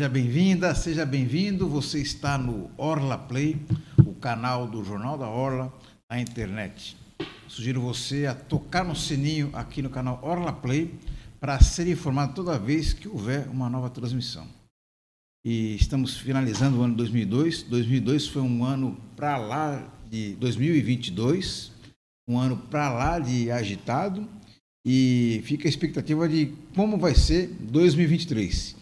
[0.00, 1.68] Seja bem-vinda, seja bem-vindo.
[1.68, 3.60] Você está no Orla Play,
[3.98, 5.70] o canal do Jornal da Orla
[6.10, 6.96] na internet.
[7.46, 10.98] Sugiro você a tocar no sininho aqui no canal Orla Play
[11.38, 14.48] para ser informado toda vez que houver uma nova transmissão.
[15.44, 17.64] E estamos finalizando o ano 2002.
[17.64, 21.72] 2002 foi um ano para lá de 2022,
[22.26, 24.26] um ano para lá de agitado
[24.82, 28.79] e fica a expectativa de como vai ser 2023.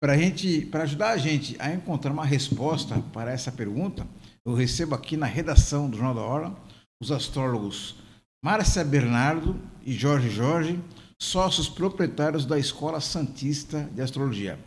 [0.00, 4.06] Para gente, para ajudar a gente a encontrar uma resposta para essa pergunta,
[4.46, 6.54] eu recebo aqui na redação do Jornal da Hora
[6.98, 7.96] os astrólogos
[8.42, 10.80] Márcia Bernardo e Jorge Jorge,
[11.20, 14.58] sócios proprietários da Escola Santista de Astrologia.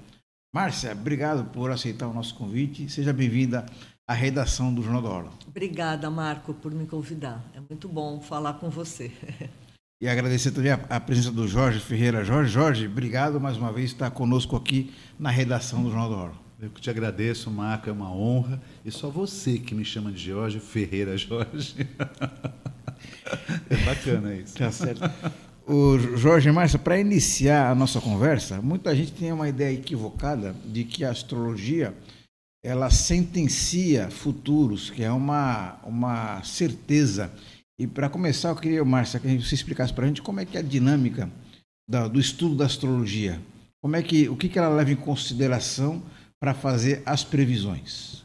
[0.54, 2.88] Márcia, obrigado por aceitar o nosso convite.
[2.88, 3.66] Seja bem-vinda
[4.08, 5.30] à redação do Jornal da Hora.
[5.48, 7.44] Obrigada, Marco, por me convidar.
[7.56, 9.12] É muito bom falar com você.
[10.02, 12.24] E agradecer também a, a, presença do Jorge Ferreira.
[12.26, 16.16] Jorge, Jorge, obrigado mais uma vez por estar conosco aqui na redação do Jornal da
[16.18, 16.34] Hora.
[16.60, 18.62] Eu que te agradeço, Marco, é uma honra.
[18.86, 21.76] E só você que me chama de Jorge Ferreira Jorge.
[23.70, 24.56] é bacana isso.
[24.56, 25.02] Tá certo.
[25.66, 30.84] O Jorge Márcia, para iniciar a nossa conversa, muita gente tem uma ideia equivocada de
[30.84, 31.94] que a astrologia
[32.64, 37.32] ela sentencia futuros, que é uma, uma certeza
[37.84, 40.56] e para começar, eu queria, Márcia, que você explicasse para a gente como é que
[40.56, 41.30] é a dinâmica
[41.86, 43.42] da, do estudo da astrologia.
[43.82, 46.02] Como é que, o que, que ela leva em consideração
[46.40, 48.24] para fazer as previsões?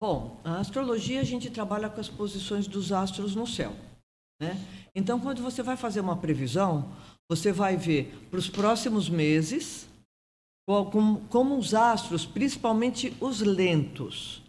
[0.00, 3.76] Bom, a astrologia a gente trabalha com as posições dos astros no céu.
[4.40, 4.56] Né?
[4.94, 6.90] Então, quando você vai fazer uma previsão,
[7.30, 9.86] você vai ver para os próximos meses
[10.66, 14.42] como, como os astros, principalmente os lentos,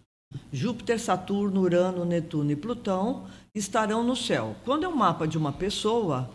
[0.54, 4.56] Júpiter, Saturno, Urano, Netuno e Plutão, estarão no céu.
[4.64, 6.30] Quando é um mapa de uma pessoa,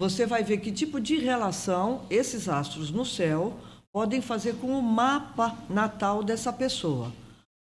[0.00, 3.56] você vai ver que tipo de relação esses astros no céu
[3.92, 7.12] podem fazer com o mapa natal dessa pessoa,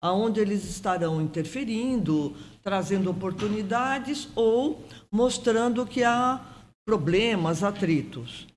[0.02, 2.34] aonde eles estarão interferindo,
[2.64, 6.40] trazendo oportunidades ou mostrando que há
[6.86, 8.48] problemas, atritos.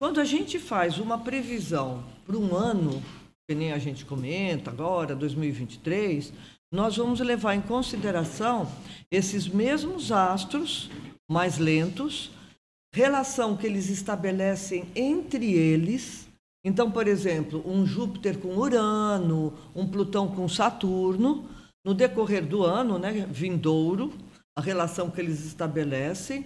[0.00, 3.02] Quando a gente faz uma previsão para um ano,
[3.48, 6.32] que nem a gente comenta agora, 2023,
[6.74, 8.66] nós vamos levar em consideração
[9.08, 10.90] esses mesmos astros
[11.30, 12.32] mais lentos,
[12.92, 16.28] relação que eles estabelecem entre eles.
[16.66, 21.48] Então, por exemplo, um Júpiter com Urano, um Plutão com Saturno,
[21.86, 24.12] no decorrer do ano, né, vindouro,
[24.58, 26.44] a relação que eles estabelecem.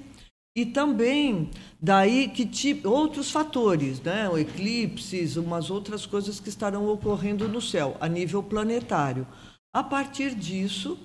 [0.54, 1.50] E também
[1.81, 7.96] daí que tipo, outros fatores, né, eclipses, umas outras coisas que estarão ocorrendo no céu
[7.98, 9.26] a nível planetário.
[9.75, 10.99] A partir disso,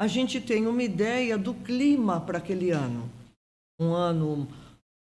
[0.00, 3.10] a gente tem uma ideia do clima para aquele ano.
[3.80, 4.48] Um ano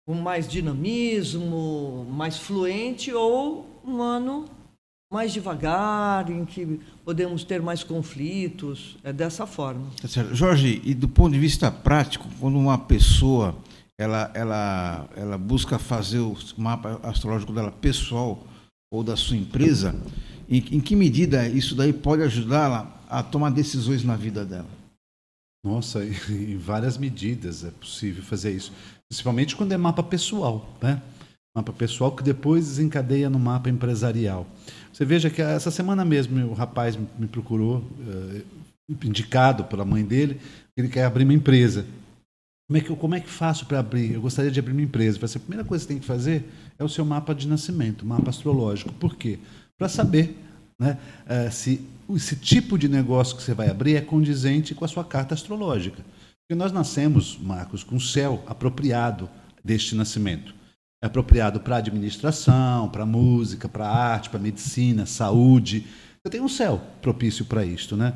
[0.06, 4.46] com mais dinamismo, mais fluente, ou um ano
[5.12, 8.96] mais devagar, em que podemos ter mais conflitos.
[9.02, 9.86] É dessa forma.
[10.00, 10.24] Tá.
[10.32, 13.56] Jorge, e do ponto de vista prático, quando uma pessoa
[13.98, 18.42] ela, ela, ela busca fazer o mapa astrológico dela pessoal
[18.90, 19.94] ou da sua empresa,
[20.50, 24.68] em, em que medida isso daí pode ajudá-la a tomar decisões na vida dela?
[25.64, 28.72] Nossa, em várias medidas é possível fazer isso.
[29.08, 31.00] Principalmente quando é mapa pessoal, né?
[31.56, 34.46] Mapa pessoal que depois desencadeia no mapa empresarial.
[34.92, 38.44] Você veja que essa semana mesmo o rapaz me procurou, uh,
[39.04, 40.40] indicado pela mãe dele,
[40.76, 41.84] ele quer abrir uma empresa.
[42.68, 44.12] Como é que, como é que faço para abrir?
[44.12, 45.18] Eu gostaria de abrir uma empresa.
[45.24, 46.44] Assim, a primeira coisa que você tem que fazer
[46.78, 48.92] é o seu mapa de nascimento, mapa astrológico.
[48.92, 49.40] Por quê?
[49.80, 50.38] Para saber
[50.78, 51.80] né, uh, se
[52.14, 56.04] esse tipo de negócio que você vai abrir é condizente com a sua carta astrológica.
[56.42, 59.30] Porque nós nascemos, Marcos, com o céu apropriado
[59.64, 60.54] deste nascimento.
[61.02, 65.86] É apropriado para administração, para música, para arte, para medicina, saúde.
[66.22, 68.12] Você tem um céu propício para isto, né?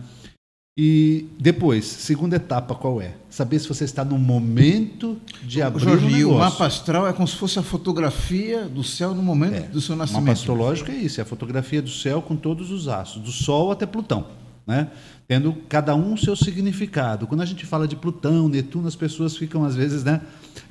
[0.76, 3.14] E depois, segunda etapa qual é?
[3.31, 6.35] Saber se você está no momento de abrir Jorge, o negócio.
[6.35, 9.81] o mapa astral é como se fosse a fotografia do céu no momento é, do
[9.81, 10.23] seu nascimento.
[10.23, 13.31] O mapa astrológico é isso, é a fotografia do céu com todos os astros, do
[13.31, 14.26] Sol até Plutão,
[14.66, 14.90] né?
[15.28, 17.28] Tendo cada um o seu significado.
[17.28, 20.23] Quando a gente fala de Plutão, Netuno, as pessoas ficam às vezes, né?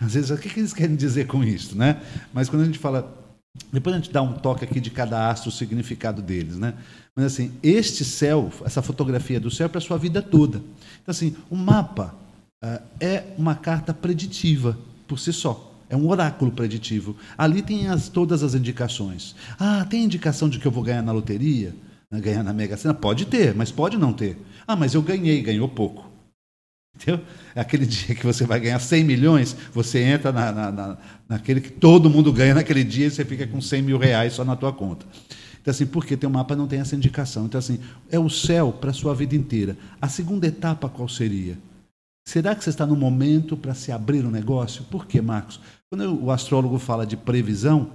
[0.01, 2.01] Às vezes, o que eles querem dizer com isso, né?
[2.33, 3.22] Mas quando a gente fala
[3.71, 6.73] depois a gente dá um toque aqui de cada astro, o significado deles, né?
[7.15, 10.57] Mas assim, este céu, essa fotografia do céu é para a sua vida toda.
[11.01, 12.15] Então assim, o mapa
[12.63, 15.71] uh, é uma carta preditiva por si só.
[15.87, 17.15] É um oráculo preditivo.
[17.37, 19.35] Ali tem as, todas as indicações.
[19.59, 21.75] Ah, tem indicação de que eu vou ganhar na loteria?
[22.11, 22.93] Ganhar na Mega Sena?
[22.93, 24.37] Pode ter, mas pode não ter.
[24.67, 26.12] Ah, mas eu ganhei, ganhou pouco.
[26.95, 27.25] Entendeu?
[27.55, 30.97] É aquele dia que você vai ganhar 100 milhões, você entra na, na, na,
[31.27, 34.45] naquele que todo mundo ganha naquele dia e você fica com 100 mil reais só
[34.45, 35.05] na tua conta.
[35.61, 37.45] Então, assim, porque tem um mapa não tem essa indicação.
[37.45, 37.79] Então, assim,
[38.11, 39.77] é o céu para a sua vida inteira.
[40.01, 41.57] A segunda etapa qual seria?
[42.27, 44.83] Será que você está no momento para se abrir um negócio?
[44.85, 45.59] Por quê, Marcos?
[45.89, 47.91] Quando o astrólogo fala de previsão,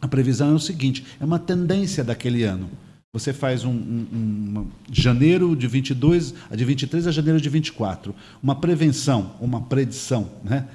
[0.00, 2.70] a previsão é o seguinte: é uma tendência daquele ano.
[3.14, 8.56] Você faz um, um, um, janeiro de 22, de 23 a janeiro de 24, uma
[8.56, 10.66] prevenção, uma predição, né?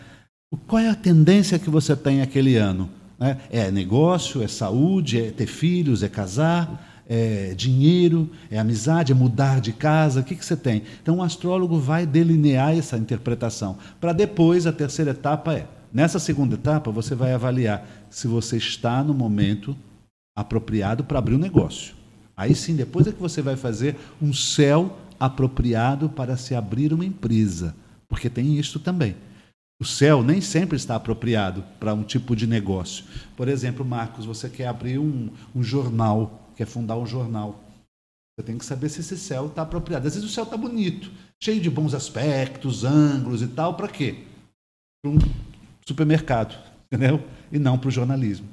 [0.65, 2.89] Qual é a tendência que você tem aquele ano?
[3.19, 3.38] Né?
[3.51, 9.60] É negócio, é saúde, é ter filhos, é casar, é dinheiro, é amizade, é mudar
[9.60, 10.22] de casa.
[10.22, 10.84] O que, que você tem?
[11.03, 13.77] Então, o astrólogo vai delinear essa interpretação.
[14.00, 19.03] Para depois, a terceira etapa é: nessa segunda etapa, você vai avaliar se você está
[19.03, 19.75] no momento
[20.34, 21.99] apropriado para abrir um negócio.
[22.39, 27.03] Aí sim, depois é que você vai fazer um céu apropriado para se abrir uma
[27.03, 27.75] empresa.
[28.08, 29.13] Porque tem isso também.
[29.77, 33.03] O céu nem sempre está apropriado para um tipo de negócio.
[33.36, 37.62] Por exemplo, Marcos, você quer abrir um, um jornal, quer fundar um jornal.
[38.38, 40.08] Você tem que saber se esse céu está apropriado.
[40.08, 41.12] Às vezes o céu está bonito,
[41.43, 43.74] cheio de bons aspectos, ângulos e tal.
[43.74, 44.24] Para quê?
[45.03, 45.19] Para um
[45.86, 47.22] supermercado, entendeu?
[47.51, 48.48] E não para o jornalismo.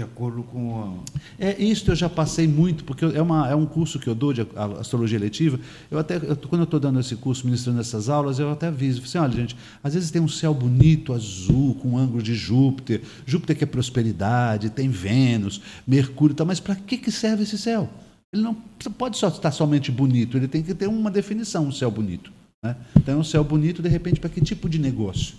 [0.00, 1.44] De acordo com a...
[1.44, 4.32] É, isso eu já passei muito, porque é, uma, é um curso que eu dou
[4.32, 4.40] de
[4.78, 5.60] astrologia eletiva.
[5.90, 9.02] Eu até, eu, quando eu estou dando esse curso, ministrando essas aulas, eu até aviso.
[9.02, 9.54] Assim, olha, gente,
[9.84, 13.02] às vezes tem um céu bonito, azul, com um ângulo de Júpiter.
[13.26, 16.46] Júpiter que é prosperidade, tem Vênus, Mercúrio e tal.
[16.46, 17.86] Mas para que, que serve esse céu?
[18.32, 18.54] Ele não
[18.96, 22.32] pode só estar somente bonito, ele tem que ter uma definição, um céu bonito.
[22.64, 22.74] Né?
[22.96, 25.34] Então, é um céu bonito, de repente, para que tipo de negócio?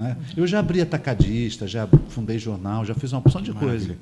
[0.00, 0.16] Né?
[0.36, 3.96] Eu já abri atacadista, já fundei jornal, já fiz uma opção de coisa.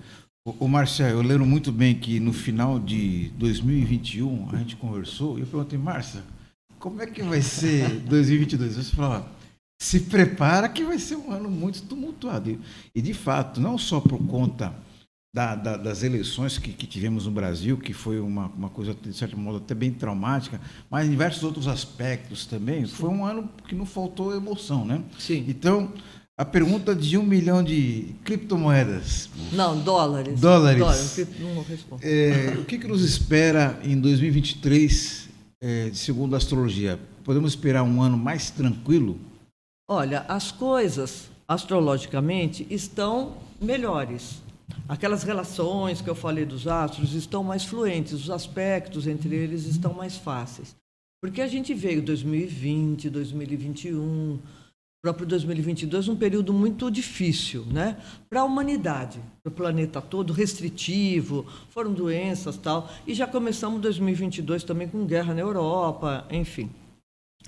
[0.44, 5.38] O, o Márcia, eu lembro muito bem que no final de 2021 a gente conversou
[5.38, 6.22] e eu perguntei, Márcia,
[6.78, 8.74] como é que vai ser 2022?
[8.74, 9.24] Você falou,
[9.80, 12.58] se prepara que vai ser um ano muito tumultuado.
[12.94, 14.72] E, de fato, não só por conta
[15.34, 19.14] da, da, das eleições que, que, tivemos no Brasil, que foi uma, uma coisa, de
[19.14, 20.60] certo modo, até bem traumática,
[20.90, 22.92] mas em diversos outros aspectos também, Sim.
[22.92, 25.02] foi um ano que não faltou emoção, né?
[25.18, 25.44] Sim.
[25.48, 25.90] Então,
[26.38, 29.30] a pergunta de um milhão de criptomoedas.
[29.52, 30.38] Não, dólares.
[30.38, 30.78] Dólares.
[30.78, 31.28] dólares.
[31.38, 32.02] Não respondo.
[32.04, 35.28] É, o que, que nos espera em 2023,
[35.62, 37.00] é, segundo a astrologia?
[37.24, 39.18] Podemos esperar um ano mais tranquilo?
[39.88, 44.42] Olha, as coisas, astrologicamente, estão melhores.
[44.88, 49.94] Aquelas relações que eu falei dos astros estão mais fluentes, os aspectos entre eles estão
[49.94, 50.74] mais fáceis.
[51.22, 54.38] Porque a gente veio 2020, 2021,
[55.02, 57.96] próprio 2022, um período muito difícil né?
[58.30, 62.88] para a humanidade, para o planeta todo, restritivo, foram doenças tal.
[63.06, 66.70] E já começamos 2022 também com guerra na Europa, enfim.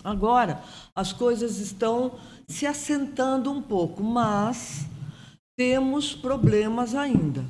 [0.03, 0.63] Agora,
[0.95, 2.13] as coisas estão
[2.49, 4.87] se assentando um pouco, mas
[5.57, 7.45] temos problemas ainda,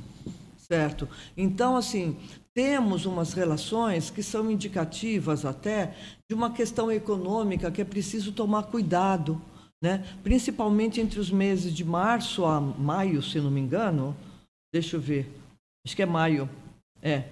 [0.57, 1.07] certo?
[1.35, 2.17] Então, assim,
[2.55, 5.95] temos umas relações que são indicativas até
[6.29, 9.41] de uma questão econômica que é preciso tomar cuidado,
[9.83, 10.05] né?
[10.23, 14.15] principalmente entre os meses de março a maio, se não me engano.
[14.73, 15.29] Deixa eu ver,
[15.85, 16.49] acho que é maio.
[17.01, 17.25] É.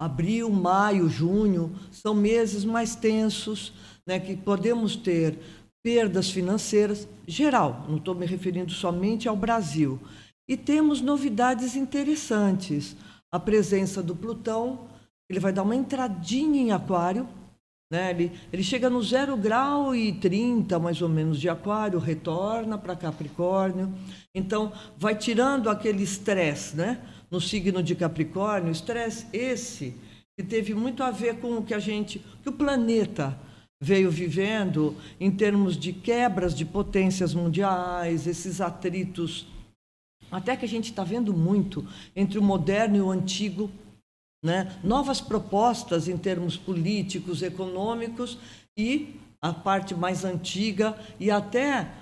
[0.00, 3.72] Abril, maio, junho são meses mais tensos,
[4.06, 5.38] né, que podemos ter
[5.86, 10.00] perdas financeiras, geral, não estou me referindo somente ao Brasil.
[10.48, 12.96] E temos novidades interessantes.
[13.30, 14.88] A presença do Plutão,
[15.30, 17.28] ele vai dar uma entradinha em Aquário,
[17.88, 18.10] né?
[18.10, 22.96] ele, ele chega no zero grau e 30 mais ou menos de Aquário, retorna para
[22.96, 23.94] Capricórnio.
[24.34, 27.00] Então, vai tirando aquele estresse né?
[27.30, 29.94] no signo de Capricórnio, estresse esse
[30.36, 33.38] que teve muito a ver com o que a gente, que o planeta
[33.80, 39.46] veio vivendo em termos de quebras de potências mundiais, esses atritos,
[40.30, 43.70] até que a gente está vendo muito entre o moderno e o antigo,
[44.44, 44.78] né?
[44.82, 48.38] novas propostas em termos políticos, econômicos
[48.76, 51.92] e a parte mais antiga e até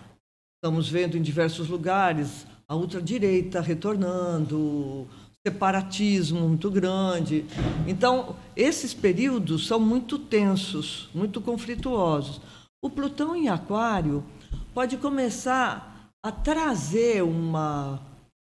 [0.57, 5.07] estamos vendo em diversos lugares a ultradireita retornando,
[5.47, 7.45] separatismo muito grande.
[7.87, 12.41] Então, esses períodos são muito tensos, muito conflituosos.
[12.83, 14.25] O Plutão em Aquário
[14.73, 18.01] pode começar a trazer uma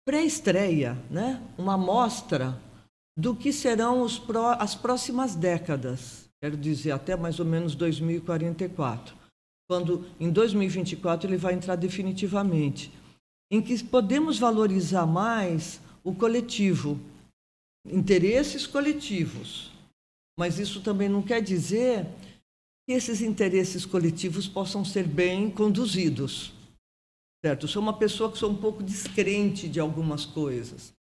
[0.04, 1.40] pré-estreia, né?
[1.56, 2.58] uma amostra
[3.16, 9.14] do que serão pró as próximas décadas, quero dizer, até mais ou menos 2044,
[9.68, 12.92] quando em 2024 ele vai entrar definitivamente,
[13.52, 16.98] em que podemos valorizar mais o coletivo,
[17.86, 19.70] interesses coletivos.
[20.38, 22.06] Mas isso também não quer dizer
[22.86, 26.52] que esses interesses coletivos possam ser bem conduzidos.
[27.44, 27.68] Certo?
[27.68, 30.92] Sou uma pessoa que sou um pouco descrente de algumas coisas.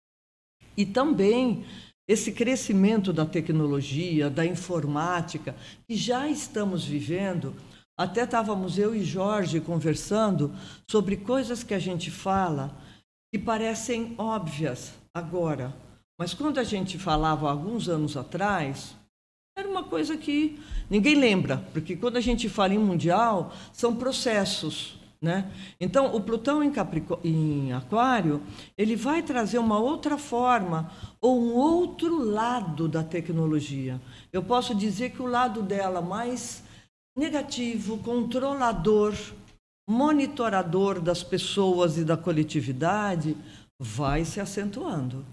[0.76, 1.64] E também
[2.08, 5.54] esse crescimento da tecnologia, da informática,
[5.86, 7.54] que já estamos vivendo,
[7.98, 10.54] até estávamos eu e Jorge conversando
[10.88, 12.74] sobre coisas que a gente fala
[13.32, 15.74] que parecem óbvias agora,
[16.18, 18.96] mas quando a gente falava alguns anos atrás,
[19.56, 20.58] era uma coisa que
[20.88, 24.98] ninguém lembra, porque quando a gente fala em mundial, são processos.
[25.20, 25.50] Né?
[25.80, 27.18] Então, o Plutão em, Caprico...
[27.24, 28.40] em Aquário,
[28.76, 34.00] ele vai trazer uma outra forma ou um outro lado da tecnologia.
[34.32, 36.62] Eu posso dizer que o lado dela mais
[37.16, 39.12] negativo, controlador,
[39.88, 43.34] monitorador das pessoas e da coletividade,
[43.80, 45.24] vai se acentuando.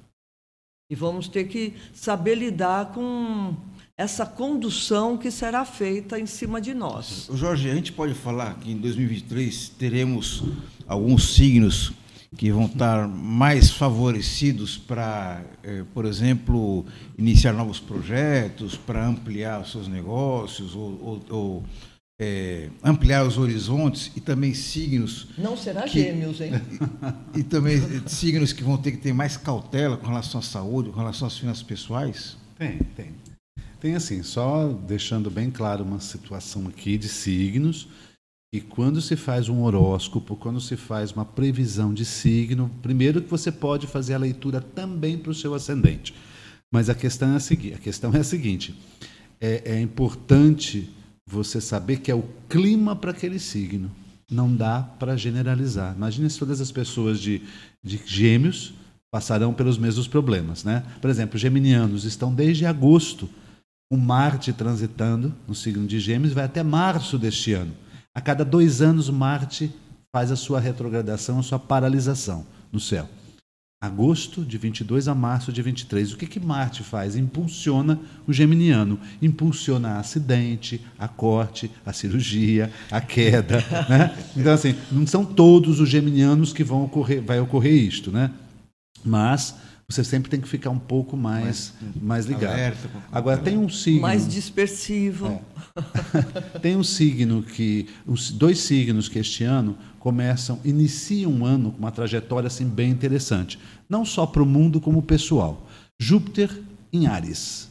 [0.90, 3.54] E vamos ter que saber lidar com
[3.98, 7.30] essa condução que será feita em cima de nós.
[7.34, 10.44] Jorge, a gente pode falar que em 2023 teremos
[10.88, 11.92] alguns signos
[12.38, 16.86] que vão estar mais favorecidos para, eh, por exemplo,
[17.18, 21.64] iniciar novos projetos, para ampliar os seus negócios ou, ou, ou
[22.20, 25.28] é, ampliar os horizontes e também signos.
[25.38, 26.52] Não será que, gêmeos, hein?
[27.36, 30.90] E, e, também signos que vão ter que ter mais cautela com relação à saúde,
[30.90, 32.38] com relação às finanças pessoais?
[32.58, 33.14] Tem, tem.
[33.80, 37.88] Tem assim, só deixando bem claro uma situação aqui de signos,
[38.54, 43.30] que quando se faz um horóscopo, quando se faz uma previsão de signo, primeiro que
[43.30, 46.16] você pode fazer a leitura também para o seu ascendente.
[46.74, 48.76] Mas a questão é a seguinte, a questão é a seguinte
[49.40, 50.90] é, é importante
[51.28, 53.92] você saber que é o clima para aquele signo.
[54.30, 55.96] Não dá para generalizar.
[55.96, 57.42] Imagine se todas as pessoas de,
[57.84, 58.74] de gêmeos
[59.12, 60.64] passarão pelos mesmos problemas.
[60.64, 60.84] Né?
[61.02, 63.30] Por exemplo, geminianos estão desde agosto
[63.90, 67.72] com Marte transitando no signo de Gêmeos, vai até março deste ano.
[68.16, 69.72] A cada dois anos, Marte
[70.12, 73.08] faz a sua retrogradação, a sua paralisação no céu
[73.82, 76.14] agosto de 22 a março de 23.
[76.14, 77.16] O que, que Marte faz?
[77.16, 83.64] Impulsiona o geminiano, impulsiona acidente, a corte, a cirurgia, a queda.
[83.90, 84.18] Né?
[84.36, 88.32] Então, assim, não são todos os geminianos que vão ocorrer, vai ocorrer isto, né?
[89.04, 89.56] Mas
[89.88, 92.54] você sempre tem que ficar um pouco mais, mais, mais ligado.
[92.54, 94.02] Alerta, Agora, tem um signo.
[94.02, 95.28] Mais dispersivo.
[95.28, 96.58] É.
[96.60, 97.88] tem um signo que.
[98.06, 102.90] Os dois signos que este ano começam, iniciam um ano com uma trajetória assim, bem
[102.90, 103.60] interessante.
[103.88, 105.68] Não só para o mundo, como pessoal.
[106.00, 106.50] Júpiter
[106.92, 107.70] em Ares.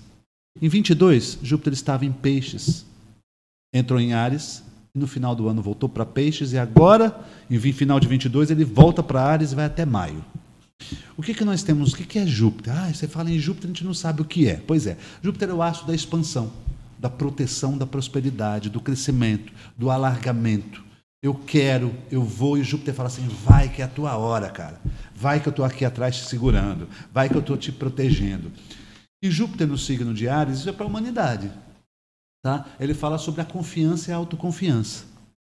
[0.60, 2.86] Em 22, Júpiter estava em Peixes.
[3.74, 4.62] Entrou em Ares,
[4.94, 7.18] no final do ano voltou para Peixes, e agora,
[7.50, 10.24] em final de 22, ele volta para Ares e vai até maio.
[11.16, 11.92] O que, que nós temos?
[11.92, 12.72] O que, que é Júpiter?
[12.76, 14.60] Ah, você fala em Júpiter, a gente não sabe o que é.
[14.66, 16.52] Pois é, Júpiter é o aço da expansão,
[16.98, 20.82] da proteção, da prosperidade, do crescimento, do alargamento.
[21.22, 24.80] Eu quero, eu vou, e Júpiter fala assim: vai que é a tua hora, cara.
[25.14, 26.88] Vai que eu estou aqui atrás te segurando.
[27.12, 28.52] Vai que eu estou te protegendo.
[29.22, 31.50] E Júpiter no signo de Ares, isso é para a humanidade.
[32.42, 32.66] Tá?
[32.78, 35.13] Ele fala sobre a confiança e a autoconfiança.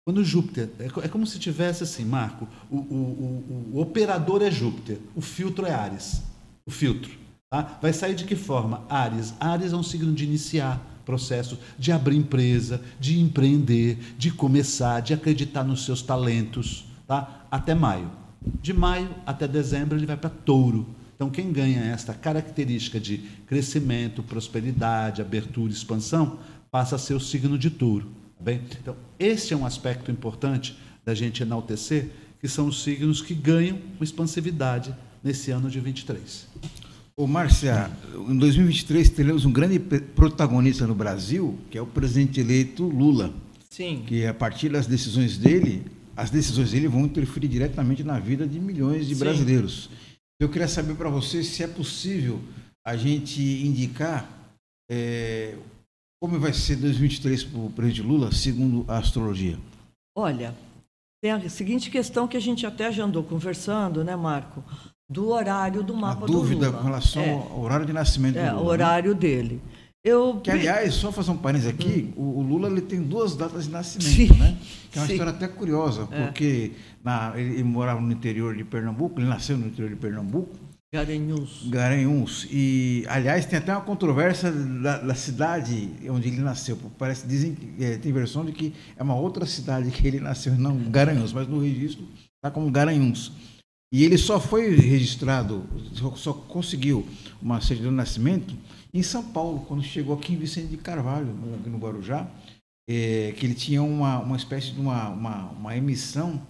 [0.06, 4.52] Quando Júpiter, é, é como se tivesse assim, Marco, o, o, o, o, operador é
[4.52, 6.22] Júpiter, o filtro é Ares.
[6.64, 7.12] O filtro.
[7.50, 7.80] Tá?
[7.82, 8.86] Vai sair de que forma?
[8.88, 9.34] Ares.
[9.40, 15.14] Ares é um signo de iniciar processo, de abrir empresa, de empreender, de começar, de
[15.14, 17.48] acreditar nos seus talentos, tá?
[17.50, 18.12] até maio.
[18.62, 20.88] De maio até dezembro ele vai para touro.
[21.16, 26.40] Então, quem ganha esta característica de crescimento, prosperidade, abertura, expansão,
[26.70, 28.25] passa a ser o signo de touro.
[28.40, 33.34] Bem, então, este é um aspecto importante da gente enaltecer, que são os signos que
[33.34, 34.94] ganham expansividade
[35.24, 36.48] nesse ano de 23.
[37.18, 37.90] Ô, Márcia,
[38.28, 43.34] em 2023 teremos um grande protagonista no Brasil, que é o presidente eleito Lula.
[43.70, 44.04] Sim.
[44.06, 48.60] Que a partir das decisões dele, as decisões dele vão interferir diretamente na vida de
[48.60, 49.20] milhões de Sim.
[49.20, 49.90] brasileiros.
[50.40, 52.42] Eu queria saber para você se é possível
[52.86, 54.30] a gente indicar
[54.92, 55.56] é,
[56.22, 59.58] como vai ser 2023 para o presidente Lula, segundo a astrologia?
[60.18, 60.56] Olha,
[61.22, 64.64] tem a seguinte questão que a gente até já andou conversando, né, Marco?
[65.10, 67.32] Do horário do mapa a dúvida com relação é.
[67.32, 68.64] ao horário de nascimento é, do Lula.
[68.64, 69.20] o horário né?
[69.20, 69.62] dele.
[70.04, 70.40] Eu...
[70.40, 72.38] Que, aliás, só fazer um parênteses aqui, hum.
[72.38, 74.40] o, Lula ele tem duas datas de nascimento, Sim.
[74.40, 74.58] né?
[74.92, 75.14] Que é uma Sim.
[75.14, 76.26] história até curiosa, é.
[76.26, 76.74] porque
[77.04, 80.56] na, ele, ele morava no interior de Pernambuco, ele nasceu no interior de Pernambuco,
[80.94, 81.68] Garanhuns.
[81.68, 82.48] Garanhuns.
[82.50, 86.78] E, aliás, tem até uma controvérsia da, da cidade onde ele nasceu.
[86.98, 90.78] Parece, dizem, é, tem versão de que é uma outra cidade que ele nasceu, não
[90.90, 93.32] Garanhuns, mas no registro está como Garanhuns.
[93.92, 95.64] E ele só foi registrado,
[96.16, 97.08] só, conseguiu
[97.42, 98.56] uma certidão de nascimento
[98.94, 102.30] em São Paulo, quando chegou aqui em Vicente de Carvalho, no Guarujá,
[102.90, 106.42] é, que ele tinha uma, uma espécie de uma, uma, uma emissão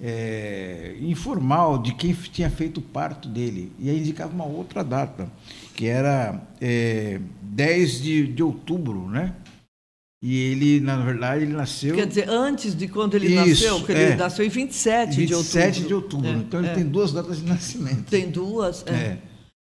[0.00, 3.72] é, informal de quem tinha feito o parto dele.
[3.78, 5.30] E aí indicava uma outra data,
[5.74, 9.34] que era é, 10 de, de outubro, né?
[10.22, 11.94] E ele, na verdade, ele nasceu.
[11.94, 14.02] Quer dizer, antes de quando ele Isso, nasceu, porque é.
[14.06, 15.86] ele nasceu em 27, 27 de outubro.
[15.86, 16.28] de outubro.
[16.28, 16.74] É, então ele é.
[16.74, 18.08] tem duas datas de nascimento.
[18.08, 18.84] Tem duas.
[18.86, 18.92] é.
[18.92, 19.18] É.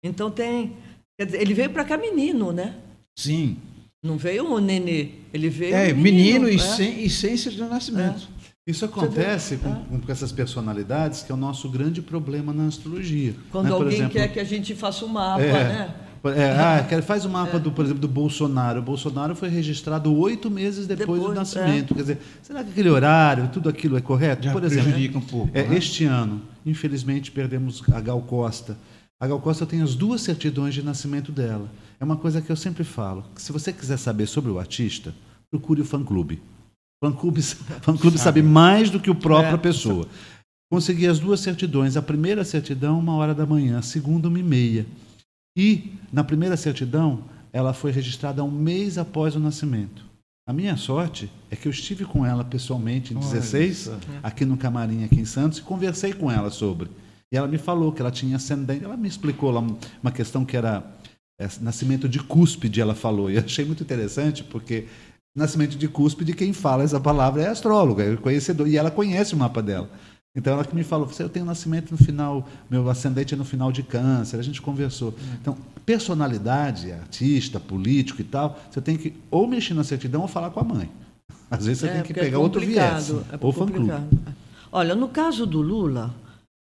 [0.03, 0.73] Então tem.
[1.19, 2.75] Quer dizer, ele veio para cá menino, né?
[3.17, 3.57] Sim.
[4.03, 5.09] Não veio um nenê.
[5.33, 5.75] Ele veio.
[5.75, 6.59] É, um menino, e, é.
[6.59, 8.27] sem, e sem certidão de nascimento.
[8.67, 13.33] Isso acontece com, com- com essas personalidades, que é o nosso grande problema na astrologia.
[13.51, 13.71] Quando né?
[13.71, 15.53] Alguém exemplo, quer que a gente faça um mapa, É.
[15.53, 15.95] né?
[16.35, 18.79] É, ah, quer- faz o mapa, do, por exemplo, do Bolsonaro.
[18.79, 21.39] O Bolsonaro foi registrado oito meses depois, do Depois, é.
[21.39, 21.95] nascimento.
[21.95, 24.43] Quer dizer, será que aquele horário, tudo aquilo é correto?
[24.43, 25.49] Já por exemplo, prejudica um pouco.
[25.53, 25.77] é, né?
[25.77, 28.77] este ano, infelizmente, perdemos a Gal Costa.
[29.19, 31.69] A Gal Costa tem as duas certidões de nascimento dela.
[31.99, 33.23] É uma coisa que eu sempre falo.
[33.33, 35.13] que se você quiser saber sobre o artista,
[35.49, 36.41] procure o fã-clube.
[37.01, 39.57] O fã-clube fã-clube sabe mais do que o própria É.
[39.57, 40.07] pessoa.
[40.71, 41.95] Consegui as duas certidões.
[41.95, 43.77] A primeira certidão, uma hora da manhã.
[43.77, 44.85] A segunda, uma e meia.
[45.55, 50.05] E, na primeira certidão, ela foi registrada um mês após o nascimento.
[50.49, 53.97] A minha sorte é que eu estive com ela pessoalmente em Olha 16, só.
[54.23, 56.89] aqui no camarim, aqui em Santos, e conversei com ela sobre.
[57.31, 58.83] E ela me falou que ela tinha ascendente.
[58.83, 60.83] Ela me explicou lá um- uma questão que era
[61.39, 63.29] é, nascimento de cúspide, ela falou.
[63.29, 64.87] E eu achei muito interessante, porque
[65.35, 68.67] nascimento de cúspide, quem fala essa palavra é astróloga, é conhecedor.
[68.67, 69.89] E ela conhece o mapa dela.
[70.35, 73.45] Então ela que me falou, "Você, eu tenho nascimento no final, meu ascendente é no
[73.45, 75.13] final de câncer, a gente conversou.
[75.41, 80.51] Então, personalidade, artista, político e tal, você tem que ou mexer na certidão ou falar
[80.51, 80.89] com a mãe.
[81.49, 83.09] Às vezes você É, tem que é pegar outro viés.
[83.09, 83.89] é ou fã-clube.
[83.89, 84.35] complicado.
[84.71, 86.13] Olha, no caso do Lula,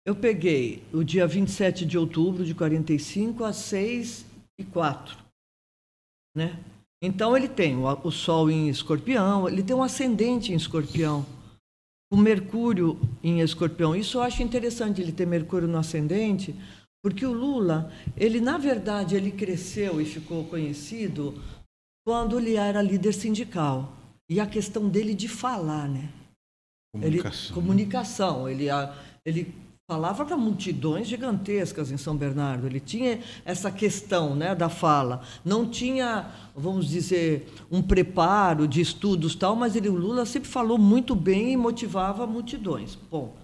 [0.07, 4.25] eu peguei o dia 27 de outubro de 45 a 6
[4.59, 5.17] e 4.
[6.35, 6.57] Né?
[7.01, 11.25] Então ele tem o, o Sol em escorpião, ele tem um ascendente em escorpião,
[12.11, 13.95] o Mercúrio em escorpião.
[13.95, 16.55] Isso eu acho interessante ele ter Mercúrio no ascendente,
[17.03, 21.41] porque o Lula, ele na verdade ele cresceu e ficou conhecido
[22.05, 23.97] quando ele era líder sindical.
[24.29, 26.09] E a questão dele de falar, né?
[26.93, 27.45] Comunicação.
[27.45, 28.49] Ele, comunicação.
[28.49, 28.65] Ele,
[29.25, 29.53] ele
[29.91, 32.65] falava para multidões gigantescas em São Bernardo.
[32.65, 35.21] Ele tinha essa questão né, da fala.
[35.43, 40.77] Não tinha, vamos dizer, um preparo de estudos tal, mas ele, o Lula sempre falou
[40.77, 42.97] muito bem e motivava multidões.
[43.11, 43.35] Bom,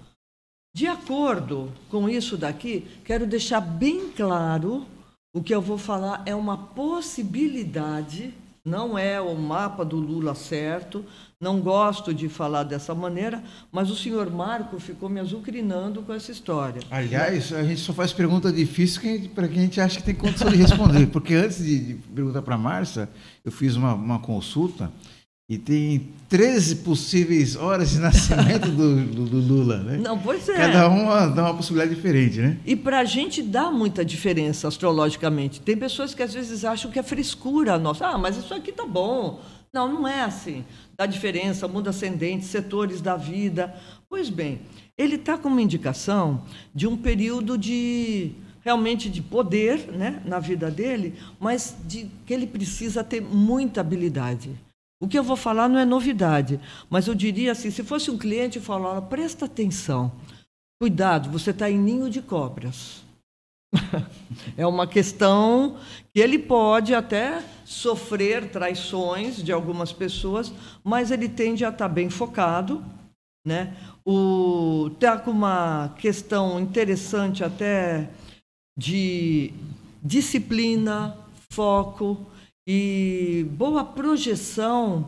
[0.74, 4.86] de acordo com isso daqui, quero deixar bem claro
[5.34, 8.34] o que eu vou falar é uma possibilidade,
[8.68, 11.06] não é o mapa do Lula certo,
[11.40, 16.32] não gosto de falar dessa maneira, mas o senhor Marco ficou me azucrinando com essa
[16.32, 16.82] história.
[16.92, 20.50] Aliás, a gente só faz pergunta difícil para quem a gente acha que tem condição
[20.50, 21.08] de responder.
[21.08, 23.10] Porque antes de, perguntar para a Márcia,
[23.46, 24.92] eu fiz uma, uma consulta
[25.50, 29.78] e tem 13 possíveis horas de nascimento do, do- do Lula.
[29.78, 29.98] Né?
[29.98, 30.58] Não, pois é.
[30.58, 32.58] Cada uma dá uma possibilidade diferente, né?
[32.66, 35.62] E para a gente dá muita diferença astrologicamente.
[35.62, 38.06] Tem pessoas que às vezes acham que é frescura nossa.
[38.08, 39.40] Ah, mas isso aqui tá bom.
[39.74, 40.66] Não, não é assim.
[40.98, 43.74] Dá diferença, muda ascendente, setores da vida.
[44.10, 44.60] Pois bem,
[44.98, 46.44] ele está com uma indicação
[46.76, 48.32] de um período de
[48.66, 54.50] realmente de poder né, na vida dele, mas de que ele precisa ter muita habilidade.
[55.00, 58.18] O que eu vou falar não é novidade, mas eu diria assim, se fosse um
[58.18, 60.12] cliente, eu falaria, presta atenção,
[60.80, 63.04] Cuidado, você está em ninho de cobras.
[64.56, 65.78] é uma questão
[66.14, 72.12] que ele pode até sofrer traições de algumas pessoas, mas ele tende a estar bem
[72.12, 72.86] focado,
[73.46, 73.76] né?
[74.06, 78.12] O tá com uma questão interessante até
[78.78, 79.52] de
[80.04, 81.18] disciplina,
[81.52, 82.24] foco
[82.68, 85.08] e boa projeção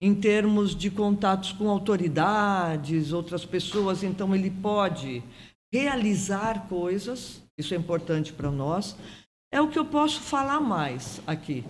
[0.00, 5.20] em termos de contatos com autoridades, outras pessoas, então ele pode
[5.74, 8.96] realizar coisas, isso é importante para nós.
[9.52, 11.64] É o que eu posso falar mais aqui,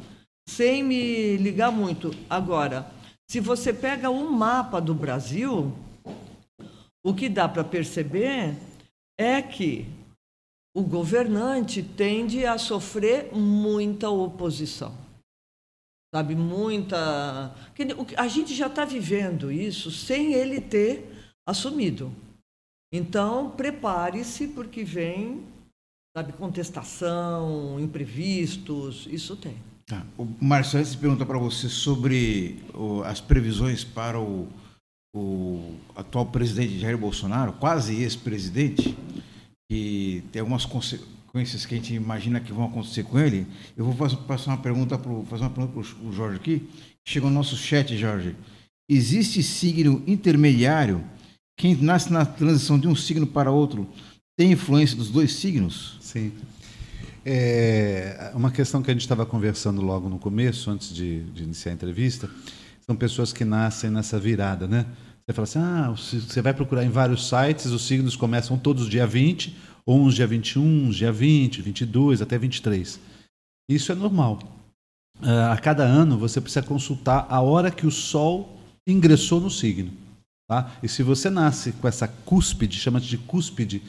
[0.47, 2.15] sem me ligar muito.
[2.29, 2.87] Agora,
[3.29, 5.73] se você pega um mapa do Brasil,
[7.03, 8.57] o que dá para perceber
[9.19, 9.87] é que
[10.77, 15.10] o governante tende a sofrer muita oposição
[16.15, 17.55] sabe, muita.
[18.17, 22.13] A gente já está vivendo isso sem ele ter assumido.
[22.93, 25.45] Então, prepare-se, porque vem,
[26.17, 29.57] sabe, contestação, imprevistos, isso tem.
[29.87, 30.05] Tá.
[30.19, 34.49] O Márcio, antes de perguntar para você sobre o- as previsões para o,
[35.15, 38.97] o atual presidente Jair Bolsonaro, quase ex-presidente,
[39.71, 43.95] que tem algumas consequências que a gente imagina que vão acontecer com ele, eu vou
[44.27, 46.69] passar uma pergunta fazer uma pergunta para o Jorge aqui.
[47.05, 48.37] Chegou no nosso chat, Jorge.
[48.89, 51.05] Existe signo intermediário
[51.61, 53.87] quem nasce na transição de um signo para outro
[54.35, 55.99] tem influência dos dois signos?
[56.01, 56.33] Sim.
[57.23, 61.73] É, uma questão que a gente estava conversando logo no começo, antes de, de, iniciar
[61.73, 62.31] a entrevista,
[62.87, 64.87] são pessoas que nascem nessa virada, né?
[65.27, 69.07] Você fala assim, ah, você vai procurar em vários sites, os signos começam todos dia
[69.07, 73.01] 20, ou uns dia 21, uns dia 20, 22, até 23.
[73.69, 74.39] Isso é normal.
[75.21, 79.93] Uh, a cada ano você precisa consultar a hora que o Sol ingressou no signo.
[80.49, 80.73] Tá?
[80.83, 83.83] E se você nasce com essa cúspide, chama de cúspide,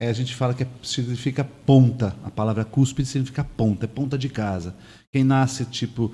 [0.00, 2.16] é, a gente fala que é, significa ponta.
[2.24, 4.74] A palavra cúspide significa ponta, é ponta de casa.
[5.12, 6.12] Quem nasce, tipo,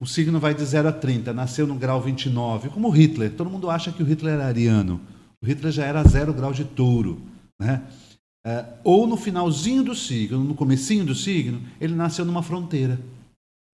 [0.00, 3.32] o signo vai de 0 a 30, nasceu no grau 29, como Hitler.
[3.32, 5.00] Todo mundo acha que o Hitler era ariano.
[5.42, 7.22] O Hitler já era zero grau de touro.
[7.58, 7.82] Né?
[8.44, 12.98] É, ou no finalzinho do signo, no comecinho do signo, ele nasceu numa fronteira.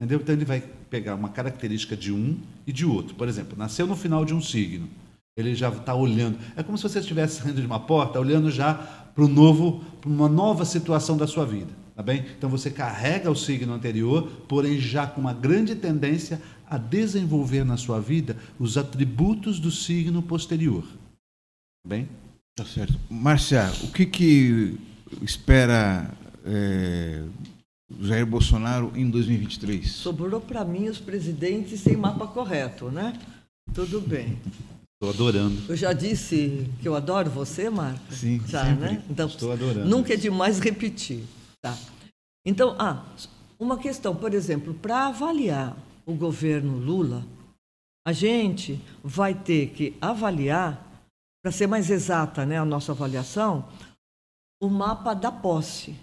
[0.00, 0.20] Entendeu?
[0.20, 3.14] Então ele vai pegar uma característica de um e de outro.
[3.14, 4.88] Por exemplo, nasceu no final de um signo.
[5.36, 6.38] Ele já está olhando.
[6.56, 10.10] É como se você estivesse saindo de uma porta, olhando já para um novo, para
[10.10, 11.72] uma nova situação da sua vida.
[11.94, 12.24] Tá bem?
[12.36, 17.76] Então você carrega o signo anterior, porém já com uma grande tendência a desenvolver na
[17.76, 20.84] sua vida os atributos do signo posterior.
[20.84, 22.08] Tá bem?
[22.58, 22.98] Tá certo.
[23.08, 24.76] Márcia, o que, que
[25.22, 26.10] espera
[26.44, 27.22] é,
[28.00, 29.88] Jair Bolsonaro em 2023?
[29.88, 33.16] Sobrou para mim os presidentes sem mapa correto, né?
[33.72, 34.36] Tudo bem.
[35.00, 35.56] Estou adorando.
[35.68, 38.12] Eu já disse que eu adoro você, Marca?
[38.12, 38.84] Sim, já, sempre.
[38.86, 39.04] né?
[39.08, 39.88] Então, Estou adorando.
[39.88, 41.22] Nunca é demais repetir.
[41.62, 41.78] Tá.
[42.44, 43.04] Então, ah,
[43.56, 47.24] uma questão, por exemplo, para avaliar o governo Lula,
[48.04, 50.87] a gente vai ter que avaliar
[51.42, 53.64] para ser mais exata né, a nossa avaliação,
[54.60, 55.94] o mapa da posse.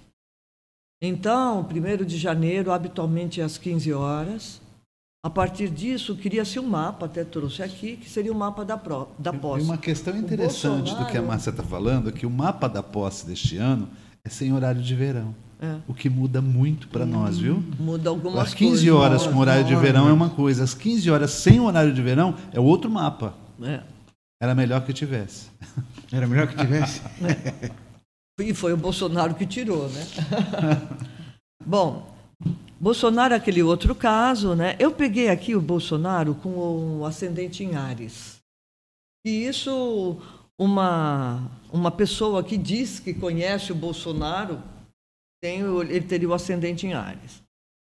[1.02, 4.62] Então, 1 de janeiro, habitualmente às 15 horas.
[5.24, 9.08] A partir disso, cria-se um mapa, até trouxe aqui, que seria o mapa da, pro,
[9.17, 9.65] da posse.
[9.65, 11.06] E uma questão interessante Bolsonaro...
[11.06, 13.89] do que a Márcia está falando é que o mapa da posse deste ano
[14.24, 15.36] é sem horário de verão.
[15.60, 15.78] É.
[15.88, 17.63] O que muda muito para nós, viu?
[17.80, 18.54] Muda algumas coisas.
[18.54, 21.93] Às 15 horas com horário de verão é uma coisa, às 15 horas sem horário
[21.93, 23.34] de verão é outro mapa.
[23.63, 23.82] É.
[24.46, 25.50] Era melhor que tivesse.
[26.14, 27.02] Era melhor que tivesse?
[28.40, 30.02] e foi o Bolsonaro que tirou, né?
[31.66, 32.16] Bom,
[32.80, 34.76] Bolsonaro é aquele outro caso, né?
[34.78, 38.38] Eu peguei aqui o Bolsonaro com o ascendente em Ares.
[39.26, 40.22] E isso,
[40.60, 44.62] uma, uma pessoa que diz que conhece o Bolsonaro,
[45.42, 47.42] tem, ele teria o ascendente em Ares.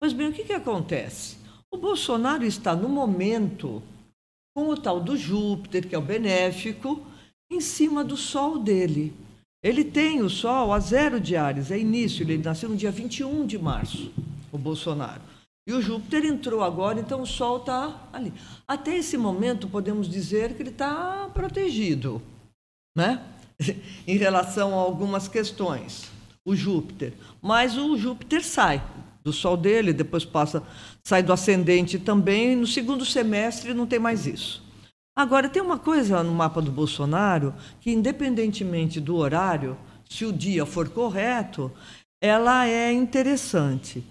[0.03, 1.37] Mas bem, o que, que acontece?
[1.73, 3.81] O Bolsonaro está no momento
[4.61, 7.03] com o tal do Júpiter, que é o benéfico,
[7.51, 9.14] em cima do Sol dele.
[9.62, 13.46] Ele tem o Sol a zero de Ares, é início, ele nasceu no dia 21
[13.46, 14.12] de março,
[14.53, 15.23] o Bolsonaro.
[15.66, 18.35] E o Júpiter entrou agora, então o Sol está ali.
[18.68, 22.20] Até esse momento, podemos dizer que ele está protegido,
[22.94, 23.23] né?
[24.07, 26.11] em relação a algumas questões,
[26.44, 27.14] o Júpiter.
[27.40, 28.83] Mas o Júpiter sai
[29.25, 30.62] do Sol dele, depois passa,
[31.11, 34.62] sai do ascendente também, no segundo semestre não tem mais isso.
[35.18, 39.77] Agora, tem uma coisa no mapa do Bolsonaro que, independentemente do horário,
[40.09, 41.68] se o dia for correto,
[42.23, 44.05] ela é interessante,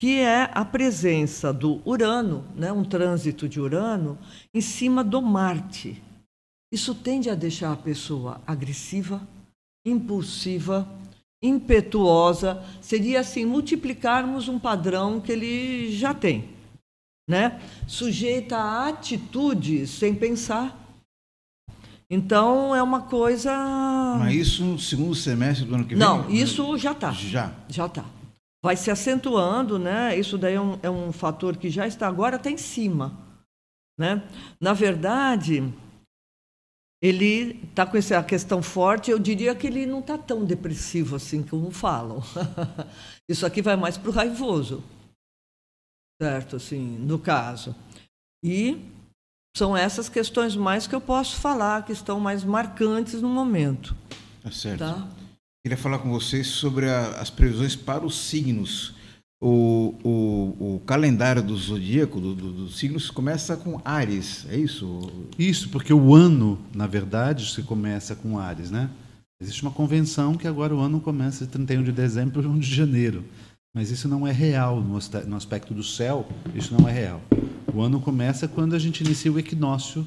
[0.00, 4.16] que é a presença do Urano, né, um trânsito de Urano,
[4.54, 6.00] em cima do Marte.
[6.72, 9.26] Isso tende a deixar a pessoa agressiva,
[9.84, 10.88] impulsiva,
[11.44, 16.48] impetuosa, seria assim multiplicarmos um padrão que ele já tem,
[17.28, 17.60] né?
[17.86, 20.80] Sujeita a atitudes sem pensar.
[22.08, 23.52] Então é uma coisa.
[24.18, 25.98] Mas isso no segundo semestre do ano que vem?
[25.98, 27.12] Não, isso já está.
[27.12, 27.52] Já.
[27.68, 28.04] Já está.
[28.62, 30.18] Vai se acentuando, né?
[30.18, 33.18] Isso daí é um, é um fator que já está agora até em cima,
[33.98, 34.22] né?
[34.58, 35.62] Na verdade,
[37.04, 39.10] ele está com essa questão forte.
[39.10, 42.22] Eu diria que ele não está tão depressivo assim como falam.
[43.28, 44.82] Isso aqui vai mais para o raivoso,
[46.20, 46.56] certo?
[46.56, 47.76] Assim, no caso.
[48.42, 48.80] E
[49.54, 53.94] são essas questões mais que eu posso falar, que estão mais marcantes no momento.
[54.42, 54.78] Tá certo.
[54.78, 55.06] Tá?
[55.62, 58.94] Queria falar com vocês sobre a, as previsões para os signos
[59.40, 65.10] o, o, o calendário do zodíaco, dos do, do signos, começa com Ares, é isso?
[65.38, 68.90] Isso, porque o ano, na verdade, se começa com Ares, né?
[69.40, 72.74] Existe uma convenção que agora o ano começa de 31 de dezembro para 1 de
[72.74, 73.24] janeiro.
[73.74, 77.20] Mas isso não é real no aspecto do céu, isso não é real.
[77.74, 80.06] O ano começa quando a gente inicia o equinócio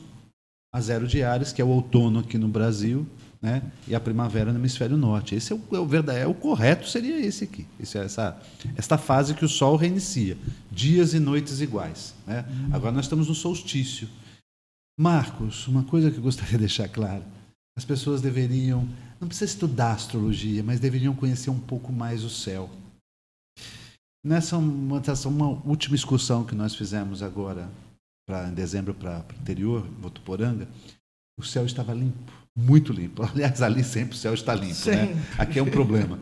[0.74, 3.06] a zero de Ares, que é o outono aqui no Brasil,
[3.42, 3.62] né?
[3.88, 5.36] e a primavera no hemisfério norte.
[5.36, 7.66] Esse é o, é o verdade, é o correto seria esse aqui.
[7.80, 8.40] Esse, é essa,
[8.76, 10.38] esta fase que o Sol reinicia,
[10.72, 12.16] dias e noites iguais.
[12.26, 12.46] Né?
[12.72, 14.10] Agora nós estamos no solstício.
[15.00, 17.24] Marcos, uma coisa que eu gostaria de deixar clara.
[17.78, 18.88] as pessoas deveriam,
[19.20, 22.70] não precisa estudar astrologia, mas deveriam conhecer um pouco mais o céu.
[24.26, 27.70] Nessa uma, uma última excursão que nós fizemos agora,
[28.28, 30.68] pra, em dezembro, para o interior, Votuporanga,
[31.40, 33.22] o céu estava limpo, muito limpo.
[33.32, 35.24] Aliás, ali sempre o céu está limpo, né?
[35.38, 36.20] Aqui é um problema.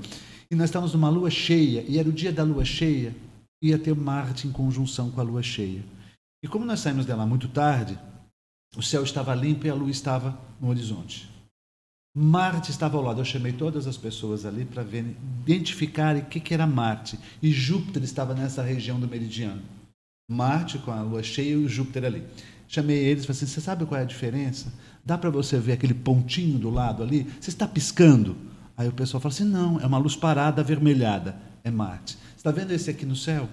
[0.52, 3.16] E nós estávamos numa lua cheia, e era o dia da lua cheia,
[3.64, 5.84] ia ter Marte em conjunção com a lua cheia.
[6.44, 7.98] E como nós saímos dela muito tarde,
[8.76, 11.34] o céu estava limpo e a lua estava no horizonte.
[12.16, 13.20] Marte estava ao lado.
[13.20, 17.20] Eu chamei todas as pessoas ali para identificar o que, que era Marte.
[17.42, 19.62] E Júpiter estava nessa região do meridiano.
[20.30, 22.26] Marte com a lua cheia e o Júpiter ali.
[22.68, 24.72] Chamei eles e falei assim: Você sabe qual é a diferença?
[25.06, 27.28] Dá para você ver aquele pontinho do lado ali?
[27.40, 28.36] Você está piscando?
[28.76, 31.38] Aí o pessoal fala assim: Não, é uma luz parada avermelhada.
[31.64, 32.18] É Marte.
[32.36, 33.48] Está vendo esse aqui no céu?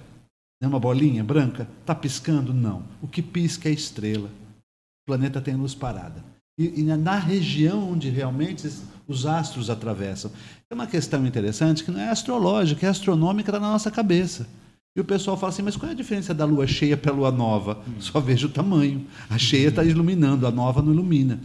[0.62, 1.68] É uma bolinha branca?
[1.80, 2.54] Está piscando?
[2.54, 2.84] Não.
[3.02, 4.28] O que pisca é estrela.
[4.28, 6.24] O planeta tem luz parada.
[6.58, 8.70] E, e, na região onde realmente
[9.08, 10.30] os astros atravessam.
[10.70, 14.46] É uma questão interessante que não é astrológica, é astronômica, na nossa cabeça.
[14.94, 17.14] E o pessoal fala assim, mas qual é a diferença da lua cheia para a
[17.14, 17.83] lua nova?
[17.88, 17.94] Hum.
[17.98, 19.07] Só vejo o tamanho.
[19.31, 21.40] A cheia está iluminando, a nova não ilumina.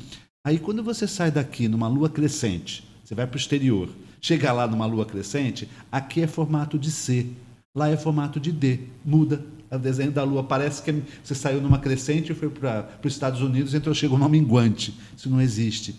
[0.46, 3.90] Aí quando você sai daqui numa lua crescente, você vai para o exterior,
[4.22, 7.28] chega lá numa lua crescente, aqui é formato de C,
[7.76, 10.44] lá é formato de D, muda o desenho da Lua.
[10.44, 14.30] Parece que você saiu numa crescente e foi para os Estados Unidos, então chegou numa
[14.30, 14.98] minguante.
[15.16, 15.96] Isso não existe.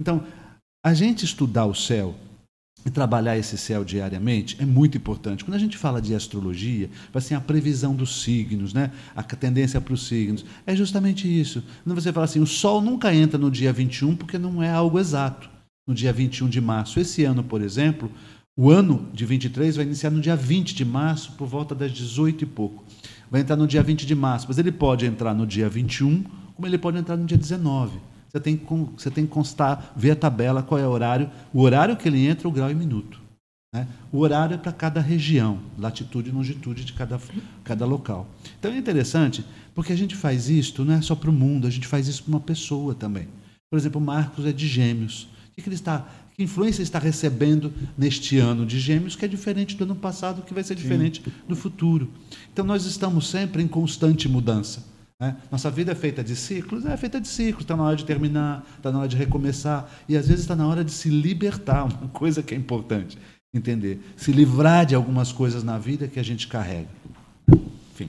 [0.00, 0.24] Então,
[0.84, 2.14] a gente estudar o céu
[2.84, 5.44] e trabalhar esse céu diariamente é muito importante.
[5.44, 8.90] Quando a gente fala de astrologia, assim, a previsão dos signos, né?
[9.14, 11.62] a tendência para os signos, é justamente isso.
[11.84, 14.98] Quando você fala assim, o Sol nunca entra no dia 21 porque não é algo
[14.98, 15.48] exato.
[15.86, 17.00] No dia 21 de março.
[17.00, 18.10] Esse ano, por exemplo,
[18.56, 22.44] o ano de 23 vai iniciar no dia 20 de março, por volta das 18
[22.44, 22.84] e pouco.
[23.30, 26.66] Vai entrar no dia 20 de março, mas ele pode entrar no dia 21, como
[26.66, 27.98] ele pode entrar no dia 19.
[28.30, 28.64] Você tem que,
[28.96, 32.24] você tem que constar, ver a tabela, qual é o horário, o horário que ele
[32.26, 33.20] entra, o grau e minuto.
[33.74, 33.88] Né?
[34.12, 37.20] O horário é para cada região, latitude e longitude de cada,
[37.64, 38.28] cada local.
[38.58, 41.70] Então é interessante, porque a gente faz isso não é só para o mundo, a
[41.70, 43.28] gente faz isso para uma pessoa também.
[43.68, 45.28] Por exemplo, o Marcos é de Gêmeos.
[45.50, 46.06] O que ele está
[46.40, 50.54] que influência está recebendo neste ano de Gêmeos, que é diferente do ano passado, que
[50.54, 51.30] vai ser diferente Sim.
[51.46, 52.10] do futuro.
[52.50, 54.89] Então, nós estamos sempre em constante mudança.
[55.20, 55.36] Né?
[55.50, 57.62] Nossa vida é feita de ciclos, é feita de ciclos.
[57.64, 59.88] Está na hora de terminar, está na hora de recomeçar.
[60.08, 63.18] E às vezes está na hora de se libertar, uma coisa que é importante
[63.54, 64.00] entender.
[64.16, 66.88] Se livrar de algumas coisas na vida que a gente carrega.
[67.92, 68.08] Enfim.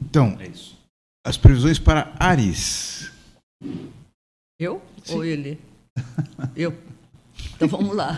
[0.00, 0.78] Então, é isso.
[1.26, 3.10] As previsões para Ares.
[4.60, 5.14] Eu Sim.
[5.14, 5.58] ou ele?
[6.54, 6.78] Eu.
[7.54, 8.14] Então vamos lá.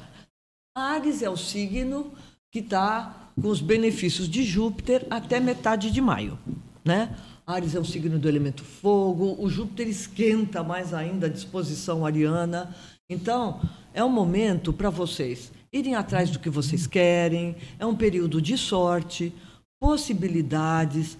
[0.76, 2.12] Ares é o signo
[2.50, 6.38] que está com os benefícios de Júpiter até metade de maio,
[6.84, 7.16] né?
[7.46, 12.74] Ares é o signo do elemento fogo, o Júpiter esquenta mais ainda a disposição ariana.
[13.10, 13.60] Então,
[13.92, 18.56] é um momento para vocês irem atrás do que vocês querem, é um período de
[18.58, 19.32] sorte,
[19.80, 21.16] possibilidades,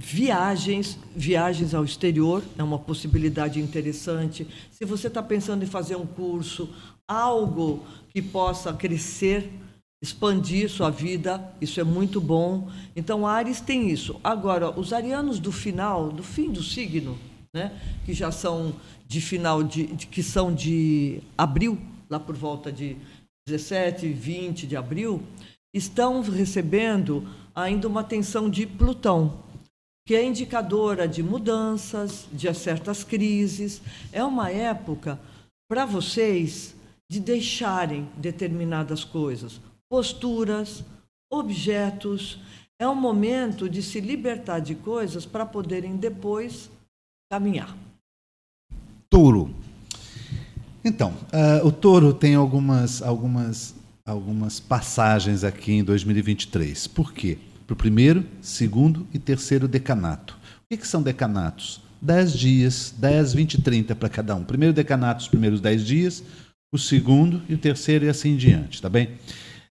[0.00, 4.46] Viagens, viagens ao exterior é uma possibilidade interessante.
[4.70, 6.72] Se você está pensando em fazer um curso,
[7.08, 9.50] algo que possa crescer,
[10.02, 12.70] expandir sua vida, isso é muito bom.
[12.94, 14.20] Então, Ares tem isso.
[14.22, 17.18] Agora, os arianos do final, do fim do signo,
[17.54, 17.72] né,
[18.04, 18.74] que já são
[19.06, 22.96] de final de, de que são de abril, lá por volta de
[23.46, 25.22] 17, 20 de abril,
[25.74, 29.48] estão recebendo ainda uma atenção de Plutão
[30.08, 33.82] que é indicadora de mudanças, de certas crises.
[34.10, 35.20] É uma época
[35.70, 36.74] para vocês
[37.12, 40.84] de deixarem determinadas coisas, posturas,
[41.30, 42.38] objetos.
[42.78, 46.70] É um momento de se libertar de coisas para poderem depois
[47.30, 47.76] caminhar.
[49.10, 49.54] Touro.
[50.84, 53.74] Então, uh, o touro tem algumas, algumas,
[54.06, 56.86] algumas passagens aqui em 2023.
[56.86, 57.38] Por quê?
[57.68, 60.38] para o primeiro, segundo e terceiro decanato.
[60.64, 61.82] O que, que são decanatos?
[62.00, 64.42] Dez dias, dez, vinte, trinta para cada um.
[64.42, 66.24] Primeiro decanato, os primeiros dez dias,
[66.72, 69.10] o segundo e o terceiro e assim em diante, tá bem?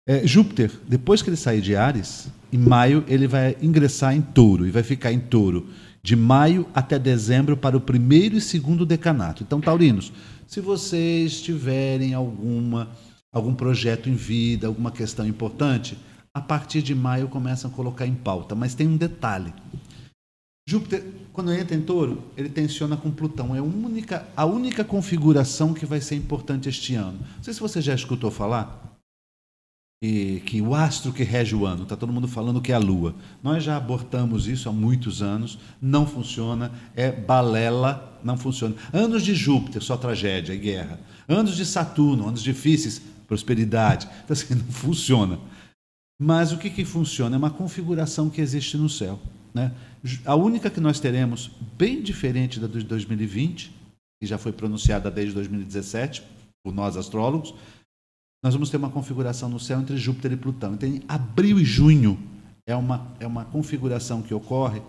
[0.07, 4.65] É, Júpiter, depois que ele sair de Ares, em maio ele vai ingressar em touro
[4.65, 5.67] e vai ficar em touro
[6.01, 9.43] de maio até dezembro para o primeiro e segundo decanato.
[9.43, 10.13] Então, taurinos,
[10.47, 12.89] se vocês tiverem alguma
[13.33, 15.97] algum projeto em vida, alguma questão importante,
[16.33, 18.55] a partir de maio começam a colocar em pauta.
[18.55, 19.53] Mas tem um detalhe.
[20.65, 23.53] Júpiter, quando entra em touro, ele tensiona com Plutão.
[23.53, 27.19] É a única, a única configuração que vai ser importante este ano.
[27.35, 28.86] Não sei se você já escutou falar.
[29.99, 33.15] Que o astro que rege o ano, está todo mundo falando que é a Lua.
[33.41, 38.75] Nós já abortamos isso há muitos anos, não funciona, é balela, não funciona.
[38.93, 40.99] Anos de Júpiter, só tragédia e guerra.
[41.27, 44.07] Anos de Saturno, anos difíceis, prosperidade.
[44.23, 45.39] Então, assim, não funciona.
[46.19, 47.35] Mas o que, que funciona?
[47.35, 49.19] É uma configuração que existe no céu.
[49.53, 49.71] Né?
[50.25, 53.71] A única que nós teremos, bem diferente da de 2020,
[54.19, 56.23] que já foi pronunciada desde 2017
[56.63, 57.53] por nós astrólogos,
[58.43, 60.73] nós vamos ter uma configuração no céu entre Júpiter e Plutão.
[60.73, 62.17] Então, em abril e junho
[62.65, 64.81] é uma, é uma configuração que ocorre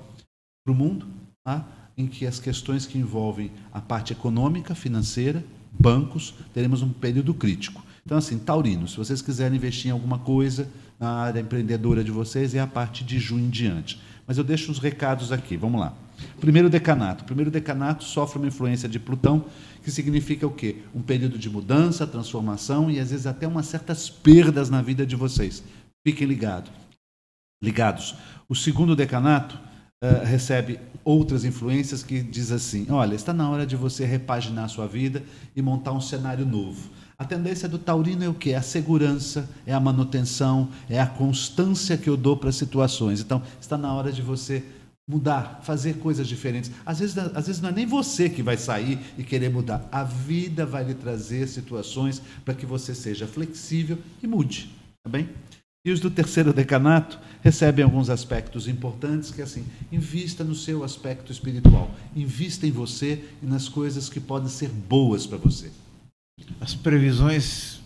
[0.64, 1.07] para o mundo,
[1.44, 1.66] tá?
[1.96, 7.84] em que as questões que envolvem a parte econômica, financeira, bancos, teremos um período crítico.
[8.05, 10.68] Então, assim, Taurino, se vocês quiserem investir em alguma coisa
[10.99, 14.01] na área empreendedora de vocês, é a parte de junho em diante.
[14.26, 15.94] Mas eu deixo os recados aqui, vamos lá.
[16.40, 17.22] Primeiro decanato.
[17.22, 19.44] O primeiro decanato sofre uma influência de Plutão,
[19.82, 20.76] que significa o quê?
[20.94, 25.16] Um período de mudança, transformação e às vezes até umas certas perdas na vida de
[25.16, 25.62] vocês.
[26.06, 26.70] Fiquem ligados.
[27.62, 28.14] Ligados.
[28.48, 29.58] O segundo decanato
[30.02, 34.68] uh, recebe outras influências que diz assim: olha, está na hora de você repaginar a
[34.68, 35.22] sua vida
[35.56, 36.90] e montar um cenário novo.
[37.18, 38.52] A tendência do taurino é o que?
[38.52, 43.20] É a segurança, é a manutenção, é a constância que eu dou para as situações.
[43.20, 44.64] Então, está na hora de você
[45.09, 46.70] mudar, fazer coisas diferentes.
[46.84, 49.88] Às vezes, às vezes não é nem você que vai sair e querer mudar.
[49.90, 54.70] A vida vai lhe trazer situações para que você seja flexível e mude.
[55.02, 55.30] Tá bem?
[55.86, 60.84] E os do terceiro decanato recebem alguns aspectos importantes, que é assim, invista no seu
[60.84, 65.70] aspecto espiritual, invista em você e nas coisas que podem ser boas para você.
[66.61, 67.80] As previsões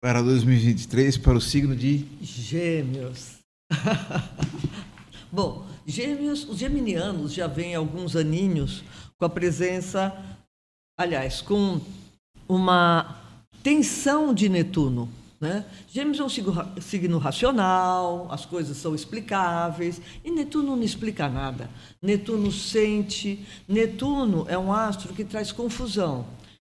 [0.00, 3.38] para 2023 para o signo de Gêmeos.
[5.32, 8.84] Bom, Gêmeos, os geminianos já vêm alguns aninhos
[9.16, 10.14] com a presença,
[10.98, 11.80] aliás, com
[12.46, 13.18] uma
[13.62, 15.08] tensão de Netuno.
[15.40, 15.64] Né?
[15.88, 21.70] Gêmeos é um signo racional, as coisas são explicáveis, e Netuno não explica nada.
[22.02, 23.46] Netuno sente.
[23.66, 26.26] Netuno é um astro que traz confusão,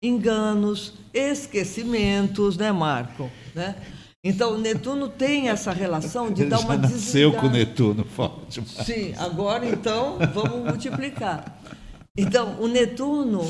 [0.04, 3.32] enganos, esquecimentos, né, Marco?
[3.54, 3.76] Né?
[4.28, 8.60] Então, Netuno tem essa relação de Ele dar uma já nasceu com Netuno forte.
[8.84, 11.62] Sim, agora então vamos multiplicar.
[12.18, 13.44] Então, o Netuno,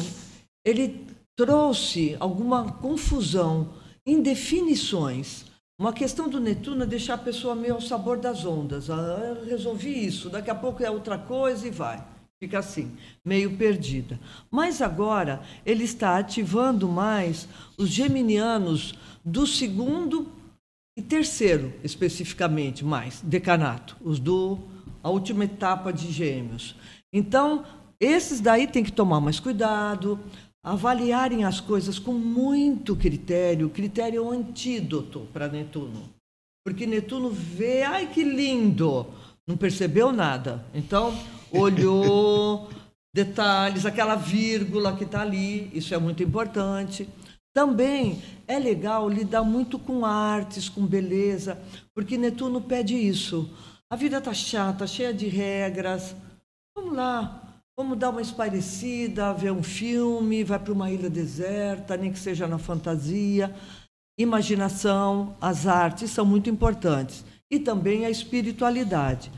[0.65, 3.69] ele trouxe alguma confusão,
[4.05, 5.45] indefinições.
[5.79, 8.89] Uma questão do Netuno é deixar a pessoa meio ao sabor das ondas.
[8.89, 12.03] Ah, resolvi isso, daqui a pouco é outra coisa e vai.
[12.37, 12.91] Fica assim,
[13.23, 14.19] meio perdida.
[14.51, 17.47] Mas agora ele está ativando mais
[17.77, 20.43] os geminianos do segundo
[20.97, 24.59] e terceiro, especificamente, mais, decanato, os do
[25.03, 26.75] a última etapa de gêmeos.
[27.13, 27.63] Então,
[27.99, 30.19] esses daí tem que tomar mais cuidado,
[30.63, 33.69] avaliarem as coisas com muito critério.
[33.69, 36.09] Critério é um antídoto para Netuno.
[36.65, 39.05] Porque Netuno vê, ai que lindo,
[39.47, 40.65] não percebeu nada.
[40.73, 41.15] Então,
[41.51, 42.67] olhou
[43.13, 47.07] detalhes, aquela vírgula que está ali, isso é muito importante.
[47.55, 51.57] Também é legal lidar muito com artes, com beleza,
[51.93, 53.49] porque Netuno pede isso.
[53.89, 56.13] A vida está chata, cheia de regras.
[56.75, 62.11] Vamos lá, vamos dar uma espairecida, ver um filme, vai para uma ilha deserta, nem
[62.11, 63.55] que seja na fantasia.
[64.19, 67.23] Imaginação, as artes são muito importantes.
[67.49, 69.31] E também a espiritualidade.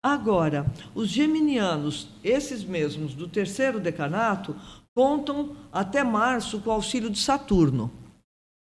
[0.00, 0.64] Agora,
[0.94, 4.54] os geminianos, esses mesmos do terceiro decanato,
[4.94, 7.90] contam até março com o auxílio de Saturno,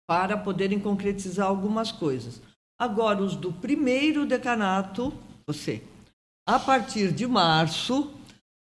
[0.08, 2.42] para poderem concretizar algumas coisas.
[2.80, 5.14] Agora, os do primeiro decanato,
[5.46, 5.84] você,
[6.48, 8.12] a partir de março,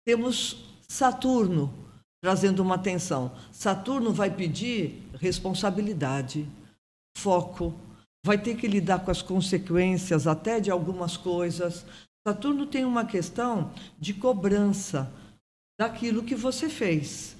[0.05, 1.73] temos Saturno
[2.21, 3.31] trazendo uma atenção.
[3.51, 6.47] Saturno vai pedir responsabilidade,
[7.17, 7.73] foco,
[8.25, 11.85] vai ter que lidar com as consequências até de algumas coisas.
[12.27, 15.09] Saturno tem uma questão de cobrança
[15.79, 17.38] daquilo que você fez.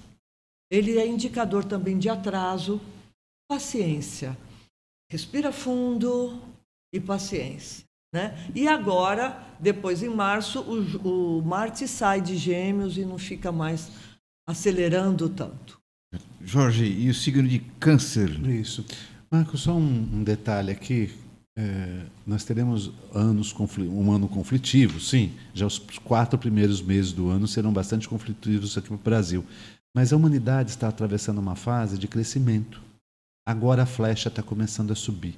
[0.72, 2.80] Ele é indicador também de atraso,
[3.50, 4.38] paciência.
[5.12, 6.40] Respira fundo
[6.94, 7.84] e paciência.
[8.14, 8.36] Né?
[8.56, 13.92] E agora, depois em março, o, o Marte sai de Gêmeos e não fica mais
[14.48, 15.80] acelerando tanto.
[16.42, 18.30] Jorge, e o signo de Câncer?
[18.48, 18.84] Isso.
[19.32, 21.12] Marco, só um, um detalhe aqui.
[21.56, 25.34] É, nós teremos anos um ano conflitivo, sim.
[25.54, 29.46] Já os quatro primeiros meses do ano serão bastante conflitivos aqui no Brasil.
[29.96, 32.82] Mas a humanidade está atravessando uma fase de crescimento.
[33.48, 35.38] Agora a flecha está começando a subir.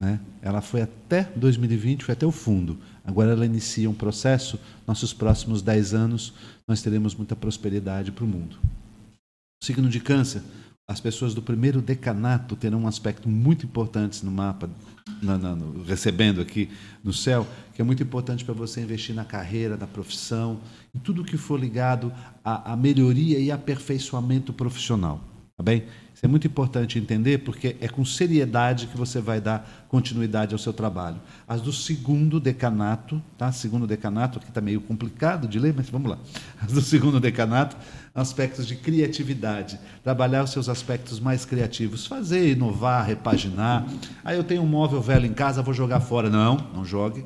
[0.00, 0.20] Né?
[0.42, 2.78] Ela foi até 2020, foi até o fundo.
[3.04, 4.58] Agora ela inicia um processo.
[4.86, 6.34] Nossos próximos 10 anos,
[6.66, 8.58] nós teremos muita prosperidade para o mundo.
[9.62, 10.42] Signo de Câncer,
[10.88, 14.70] as pessoas do primeiro decanato terão um aspecto muito importante no mapa,
[15.22, 16.68] na, na, no, recebendo aqui
[17.02, 20.60] no céu, que é muito importante para você investir na carreira, na profissão,
[20.94, 22.12] em tudo que for ligado
[22.44, 25.20] à, à melhoria e aperfeiçoamento profissional.
[25.56, 25.84] Tá bem?
[26.14, 30.58] Isso é muito importante entender, porque é com seriedade que você vai dar continuidade ao
[30.58, 31.18] seu trabalho.
[31.48, 33.50] As do segundo decanato, tá?
[33.52, 36.18] Segundo decanato, aqui está meio complicado de ler, mas vamos lá.
[36.60, 37.74] As do segundo decanato,
[38.16, 39.78] aspectos de criatividade.
[40.02, 42.06] Trabalhar os seus aspectos mais criativos.
[42.06, 43.86] Fazer, inovar, repaginar.
[44.24, 46.30] Aí eu tenho um móvel velho em casa, vou jogar fora.
[46.30, 47.24] Não, não jogue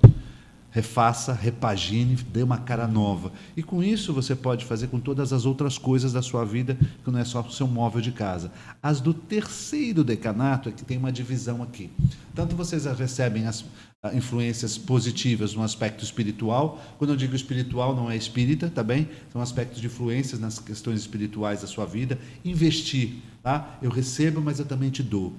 [0.71, 3.33] refaça, repagine, dê uma cara nova.
[3.57, 7.11] E com isso você pode fazer com todas as outras coisas da sua vida, que
[7.11, 8.53] não é só o seu móvel de casa.
[8.83, 11.91] As do terceiro decanato é que tem uma divisão aqui.
[12.35, 13.65] Tanto vocês recebem as
[14.15, 16.83] influências positivas no aspecto espiritual.
[16.99, 19.09] Quando eu digo espiritual, não é espírita, tá bem?
[19.33, 22.19] São aspectos de influências nas questões espirituais da sua vida.
[22.45, 23.79] Investir, tá?
[23.83, 25.35] Eu recebo, mas eu também te dou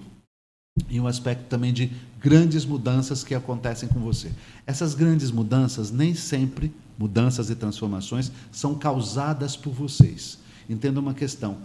[0.89, 4.32] e um aspecto também de grandes mudanças que acontecem com você.
[4.66, 10.39] Essas grandes mudanças, nem sempre, mudanças e transformações, são causadas por vocês.
[10.70, 11.57] Entenda uma questão: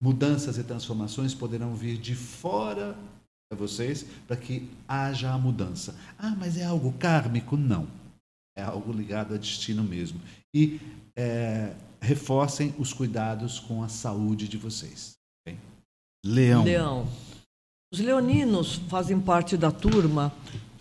[0.00, 2.96] mudanças e transformações poderão vir de fora
[3.52, 5.94] de vocês para que haja a mudança.
[6.18, 7.56] Ah, mas é algo kármico?
[7.56, 7.86] Não.
[8.56, 10.20] É algo ligado a destino mesmo.
[10.54, 10.80] E
[11.16, 15.14] é, reforcem os cuidados com a saúde de vocês.
[15.42, 15.58] Okay?
[16.24, 16.64] Leão.
[16.64, 17.08] Leão.
[17.92, 20.32] Os leoninos fazem parte da turma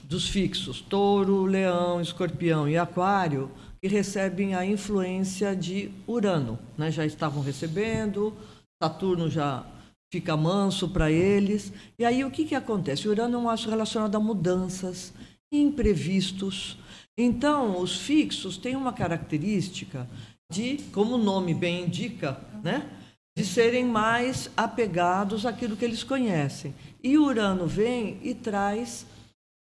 [0.04, 3.50] dos fixos, touro, leão, escorpião e aquário,
[3.82, 6.60] que recebem a influência de Urano.
[6.78, 6.92] Né?
[6.92, 8.34] Já estavam recebendo,
[8.82, 9.66] Saturno já
[10.14, 11.74] fica manso para eles.
[11.98, 13.08] E aí o que, que acontece?
[13.08, 15.12] Urano é um astro relacionado a mudanças,
[15.52, 16.78] imprevistos.
[17.18, 20.08] Então, os fixos têm uma característica
[20.52, 22.88] de, como o nome bem indica, né?
[23.36, 26.76] de serem mais apegados àquilo que eles conhecem.
[27.04, 29.08] E Urano vem e traz,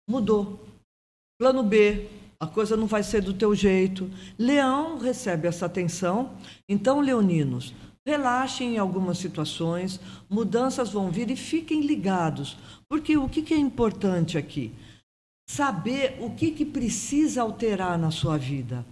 [0.10, 0.66] mudou.
[1.40, 2.08] Plano B,
[2.40, 4.10] a coisa não vai ser do teu jeito.
[4.36, 6.36] Leão recebe essa atenção.
[6.68, 7.72] Então, leoninos,
[8.10, 10.00] relaxem em algumas situações,
[10.30, 12.58] mudanças vão vir e fiquem ligados.
[12.90, 14.74] Porque o que é importante aqui?
[15.48, 18.86] Saber o que, que precisa alterar na sua vida.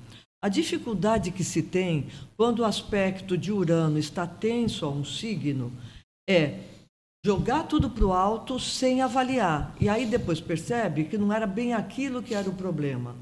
[0.43, 5.73] A dificuldade que se tem quando o aspecto de Urano está tenso a um signo
[6.29, 6.59] é
[7.25, 9.75] jogar tudo para o alto sem avaliar.
[9.81, 13.15] E aí depois percebe que não era bem aquilo que era o problema.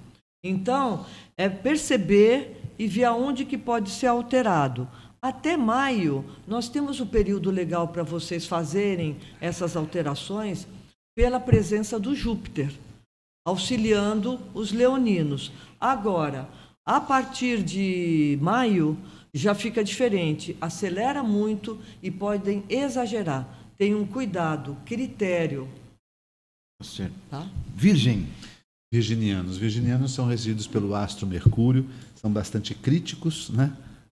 [0.44, 1.06] Então,
[1.38, 4.88] é perceber e ver aonde que pode ser alterado.
[5.26, 10.68] Até maio, nós temos o período legal para vocês fazerem essas alterações
[11.16, 12.72] pela presença do Júpiter,
[13.44, 15.52] auxiliando os leoninos.
[15.82, 16.48] Agora,
[16.86, 18.96] a partir de maio,
[19.34, 25.68] já fica diferente, acelera muito e podem exagerar tenham cuidado, critério.
[26.84, 27.16] Certo.
[27.32, 27.50] Tá?
[27.76, 28.28] Virgem.
[28.94, 29.58] Virginianos.
[29.58, 33.76] Virginianos são regidos pelo astro Mercúrio, são bastante críticos né?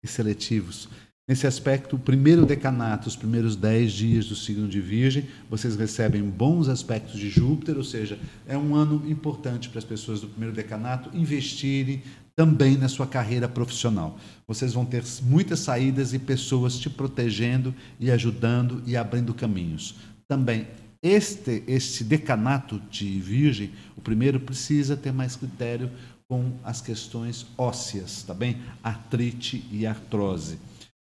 [0.06, 0.88] E seletivos.
[1.28, 6.22] Nesse aspecto, o primeiro decanato, os primeiros dez dias do signo de Virgem, vocês recebem
[6.22, 10.56] bons aspectos de Júpiter, ou seja, é um ano importante para as pessoas do primeiro
[10.56, 12.04] decanato investirem
[12.36, 14.20] também na sua carreira profissional.
[14.48, 19.96] Vocês vão ter muitas saídas e pessoas te protegendo e ajudando e abrindo caminhos.
[20.28, 20.68] Também
[21.02, 25.90] este este decanato de Virgem, o primeiro precisa ter mais critério
[26.30, 28.62] com as questões ósseas, tá bem?
[28.84, 30.60] Artrite e artrose.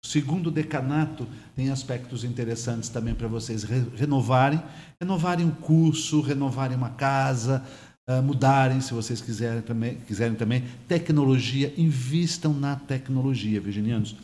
[0.03, 4.61] O segundo decanato tem aspectos interessantes também para vocês renovarem,
[4.99, 7.65] renovarem um curso, renovarem uma casa,
[8.09, 10.63] uh, mudarem, se vocês quiserem também, quiserem também.
[10.87, 14.15] Tecnologia, invistam na tecnologia, virginianos.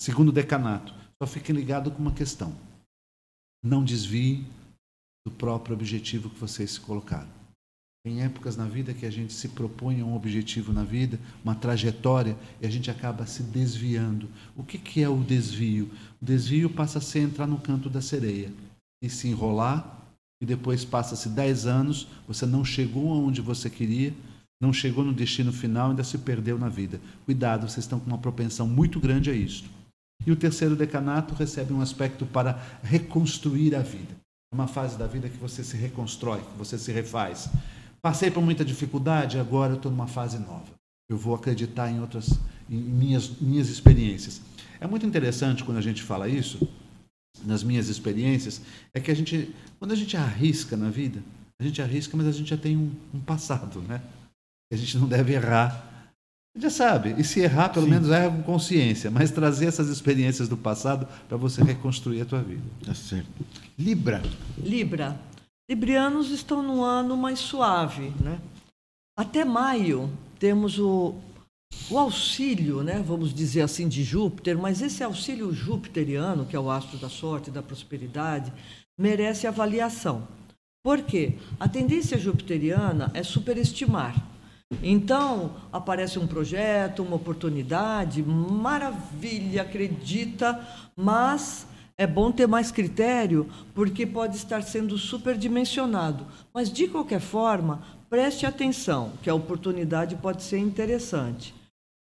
[0.00, 2.54] Segundo decanato, só fiquem ligados com uma questão.
[3.62, 4.46] Não desviem
[5.26, 7.39] do próprio objetivo que vocês se colocaram.
[8.04, 11.54] Tem épocas na vida que a gente se propõe a um objetivo na vida, uma
[11.54, 14.28] trajetória, e a gente acaba se desviando.
[14.56, 15.90] O que, que é o desvio?
[16.20, 18.50] O desvio passa a ser entrar no canto da sereia
[19.02, 20.00] e se enrolar
[20.42, 24.14] e depois passa-se 10 anos, você não chegou aonde você queria,
[24.60, 26.98] não chegou no destino final, ainda se perdeu na vida.
[27.26, 29.64] Cuidado, vocês estão com uma propensão muito grande a isso.
[30.26, 34.14] E o terceiro decanato recebe um aspecto para reconstruir a vida.
[34.52, 37.50] É uma fase da vida que você se reconstrói, que você se refaz.
[38.02, 40.68] Passei por muita dificuldade, agora eu estou numa fase nova.
[41.08, 42.38] Eu vou acreditar em outras,
[42.68, 44.40] em minhas, minhas experiências.
[44.80, 46.66] É muito interessante quando a gente fala isso,
[47.44, 48.60] nas minhas experiências,
[48.94, 51.22] é que a gente, quando a gente arrisca na vida,
[51.60, 54.00] a gente arrisca, mas a gente já tem um, um passado, né?
[54.72, 55.86] A gente não deve errar
[56.56, 57.92] Já sabe, e se errar, pelo Sim.
[57.92, 62.42] menos erra com consciência, mas trazer essas experiências do passado para você reconstruir a tua
[62.42, 62.62] vida.
[62.84, 63.28] Tá certo.
[63.78, 64.22] Libra.
[64.58, 65.16] Libra.
[65.70, 68.40] Librianos estão num ano mais suave, né?
[69.16, 71.14] Até maio temos o,
[71.88, 76.68] o auxílio, né, vamos dizer assim, de Júpiter, mas esse auxílio jupiteriano, que é o
[76.68, 78.52] astro da sorte da prosperidade,
[78.98, 80.26] merece avaliação.
[80.82, 81.34] Por quê?
[81.60, 84.20] A tendência jupiteriana é superestimar.
[84.82, 90.66] Então, aparece um projeto, uma oportunidade, maravilha, acredita,
[90.96, 91.64] mas
[92.00, 96.26] é bom ter mais critério, porque pode estar sendo superdimensionado.
[96.50, 101.54] Mas, de qualquer forma, preste atenção, que a oportunidade pode ser interessante.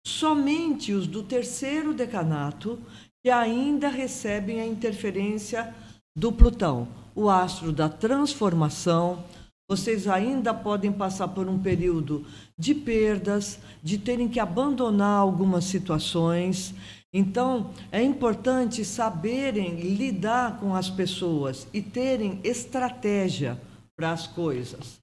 [0.07, 2.79] Somente os do terceiro decanato
[3.21, 5.75] que ainda recebem a interferência
[6.15, 9.21] do Plutão, o astro da transformação,
[9.69, 12.25] vocês ainda podem passar por um período
[12.57, 16.73] de perdas, de terem que abandonar algumas situações.
[17.13, 23.61] Então, é importante saberem lidar com as pessoas e terem estratégia
[23.95, 24.97] para as coisas.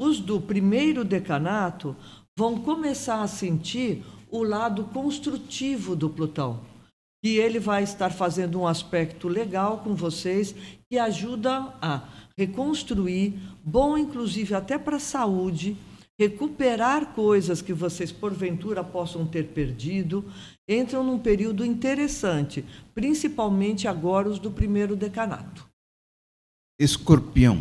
[0.00, 1.94] Os do primeiro decanato
[2.36, 6.60] vão começar a sentir o lado construtivo do Plutão.
[7.22, 10.54] E ele vai estar fazendo um aspecto legal com vocês
[10.90, 12.08] que ajuda a
[12.38, 15.76] reconstruir, bom inclusive até para a saúde,
[16.18, 20.24] recuperar coisas que vocês porventura possam ter perdido,
[20.70, 22.64] entram num período interessante,
[22.94, 25.68] principalmente agora os do primeiro decanato.
[26.78, 27.60] Escorpião.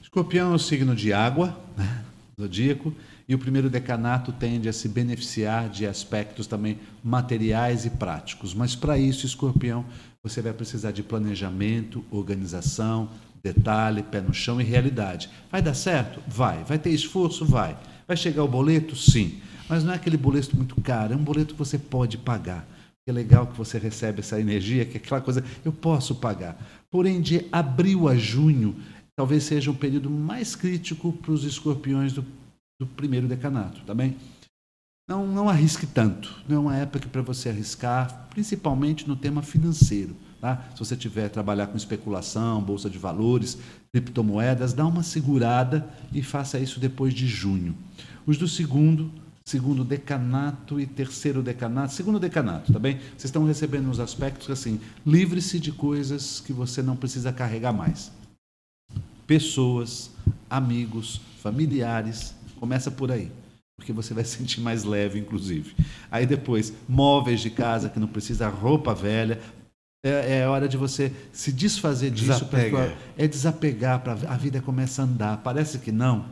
[0.00, 2.04] Escorpião é o signo de água, né?
[2.40, 2.94] zodíaco,
[3.28, 8.54] e o primeiro decanato tende a se beneficiar de aspectos também materiais e práticos.
[8.54, 9.84] Mas para isso, escorpião,
[10.22, 13.08] você vai precisar de planejamento, organização,
[13.42, 15.28] detalhe, pé no chão e realidade.
[15.50, 16.20] Vai dar certo?
[16.28, 16.62] Vai.
[16.64, 17.44] Vai ter esforço?
[17.44, 17.76] Vai.
[18.06, 18.94] Vai chegar o boleto?
[18.94, 19.40] Sim.
[19.68, 22.66] Mas não é aquele boleto muito caro, é um boleto que você pode pagar.
[23.06, 26.56] É legal que você recebe essa energia, que é aquela coisa, eu posso pagar.
[26.90, 28.76] Porém, de abril a junho,
[29.14, 32.24] talvez seja um período mais crítico para os escorpiões do,
[32.80, 34.16] do primeiro decanato, tá bem?
[35.06, 36.42] Não, não arrisque tanto.
[36.48, 40.16] Não é uma época para você arriscar, principalmente no tema financeiro.
[40.40, 40.62] Tá?
[40.72, 43.58] Se você tiver trabalhar com especulação, bolsa de valores,
[43.92, 47.76] criptomoedas, dá uma segurada e faça isso depois de junho.
[48.26, 49.10] Os do segundo,
[49.46, 52.98] segundo decanato e terceiro decanato, segundo decanato, tá bem?
[52.98, 58.10] Vocês estão recebendo uns aspectos assim, livre-se de coisas que você não precisa carregar mais.
[59.26, 60.10] Pessoas,
[60.48, 63.30] amigos, familiares, começa por aí
[63.76, 65.74] porque você vai se sentir mais leve, inclusive.
[66.10, 69.40] Aí depois, móveis de casa que não precisa, roupa velha,
[70.04, 72.46] é, é hora de você se desfazer disso.
[72.46, 72.60] Pra,
[73.16, 75.38] é desapegar, para a vida começa a andar.
[75.38, 76.26] Parece que não,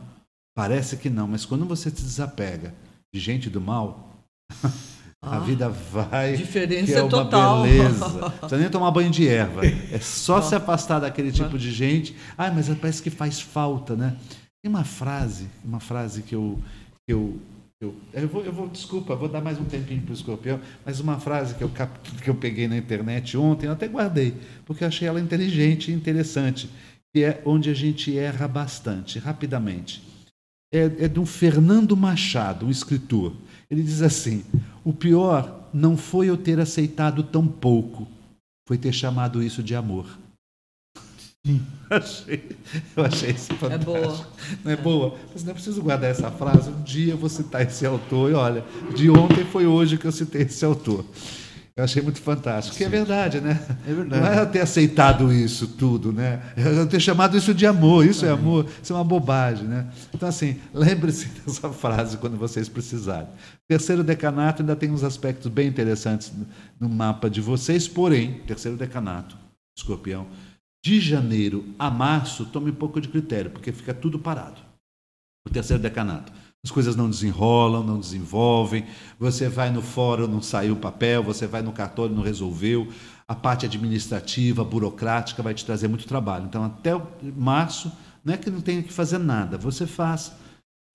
[0.55, 2.73] parece que não, mas quando você se desapega
[3.13, 4.17] de gente do mal,
[5.21, 6.35] a ah, vida vai.
[6.35, 7.63] Diferença que é uma total.
[7.63, 8.07] beleza.
[8.19, 9.65] Não precisa nem tomar banho de erva.
[9.65, 12.15] É só se afastar daquele tipo de gente.
[12.37, 14.17] Ah, mas parece que faz falta, né?
[14.61, 16.59] Tem uma frase, uma frase que eu,
[17.07, 17.39] que eu
[17.81, 21.01] eu, eu, vou, eu vou, desculpa, vou dar mais um tempinho para o escorpião, mas
[21.01, 21.69] uma frase que eu,
[22.23, 24.33] que eu peguei na internet ontem, eu até guardei,
[24.65, 26.69] porque eu achei ela inteligente e interessante,
[27.13, 30.01] que é onde a gente erra bastante, rapidamente.
[30.73, 33.33] É, é de um Fernando Machado, um escritor.
[33.69, 34.43] Ele diz assim:
[34.83, 38.07] o pior não foi eu ter aceitado tão pouco,
[38.67, 40.07] foi ter chamado isso de amor.
[41.45, 41.61] Sim.
[41.89, 42.57] achei,
[42.95, 43.91] eu achei isso fantástico.
[43.91, 44.27] É boa.
[44.63, 45.17] Não é, é boa?
[45.33, 46.69] Mas não é preciso guardar essa frase.
[46.69, 48.31] Um dia eu vou citar esse autor.
[48.31, 48.63] E olha,
[48.95, 51.05] de ontem foi hoje que eu citei esse autor.
[51.75, 52.77] Eu achei muito fantástico.
[52.77, 53.59] Que é verdade, né?
[53.87, 54.21] É verdade.
[54.21, 56.53] Não é eu ter aceitado isso tudo, né?
[56.55, 58.05] É eu ter chamado isso de amor.
[58.05, 58.69] Isso é amor.
[58.81, 59.91] Isso é uma bobagem, né?
[60.13, 63.27] Então, assim, lembre-se dessa frase quando vocês precisarem.
[63.67, 66.31] Terceiro decanato ainda tem uns aspectos bem interessantes
[66.79, 69.35] no mapa de vocês, porém, terceiro decanato,
[69.75, 70.27] escorpião,
[70.85, 74.61] de janeiro a março, tome um pouco de critério, porque fica tudo parado.
[75.47, 76.31] O terceiro decanato.
[76.65, 78.85] As coisas não desenrolam, não desenvolvem.
[79.19, 81.21] Você vai no fórum, não saiu o papel.
[81.23, 82.87] Você vai no cartório, não resolveu.
[83.27, 86.45] A parte administrativa, burocrática, vai te trazer muito trabalho.
[86.45, 86.91] Então, até
[87.35, 87.91] março,
[88.23, 89.57] não é que não tenha que fazer nada.
[89.57, 90.31] Você faz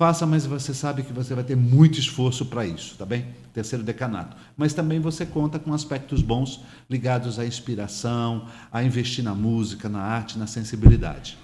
[0.01, 3.35] Faça, mas você sabe que você vai ter muito esforço para isso, tá bem?
[3.53, 4.37] Terceiro decanato.
[4.57, 10.01] Mas também você conta com aspectos bons ligados à inspiração, a investir na música, na
[10.01, 11.37] arte, na sensibilidade.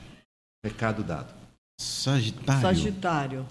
[0.64, 1.34] Recado dado.
[1.80, 2.62] Sagitário.
[2.62, 3.46] Sagitário.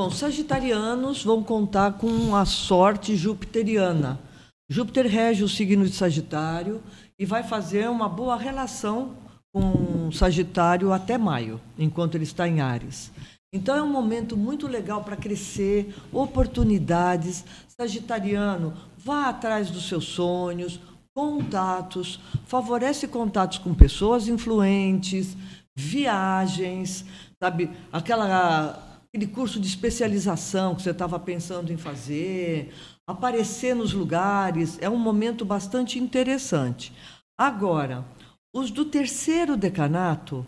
[0.00, 4.18] Bom, sagitarianos vão contar com a sorte jupiteriana.
[4.66, 6.80] Júpiter rege o signo de Sagitário
[7.18, 9.10] e vai fazer uma boa relação
[9.52, 13.12] com Sagitário até maio, enquanto ele está em Ares.
[13.52, 17.44] Então é um momento muito legal para crescer, oportunidades.
[17.78, 20.80] Sagitariano, vá atrás dos seus sonhos,
[21.14, 25.36] contatos, favorece contatos com pessoas influentes,
[25.76, 27.04] viagens,
[27.38, 27.70] sabe?
[27.92, 32.72] Aquela aquele curso de especialização que você estava pensando em fazer,
[33.06, 36.92] aparecer nos lugares, é um momento bastante interessante.
[37.36, 38.06] Agora,
[38.54, 40.46] os do terceiro decanato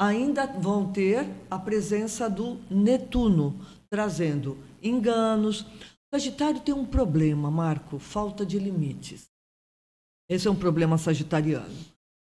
[0.00, 3.60] ainda vão ter a presença do Netuno,
[3.90, 5.62] trazendo enganos.
[5.62, 9.26] O Sagitário tem um problema, Marco, falta de limites.
[10.28, 11.74] Esse é um problema sagitariano.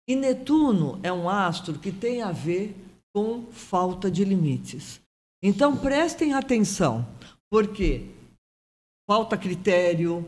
[0.08, 2.76] E Netuno é um astro que tem a ver
[3.14, 5.02] com falta de limites.
[5.42, 7.08] Então prestem atenção,
[7.50, 8.06] porque
[9.10, 10.26] falta critério,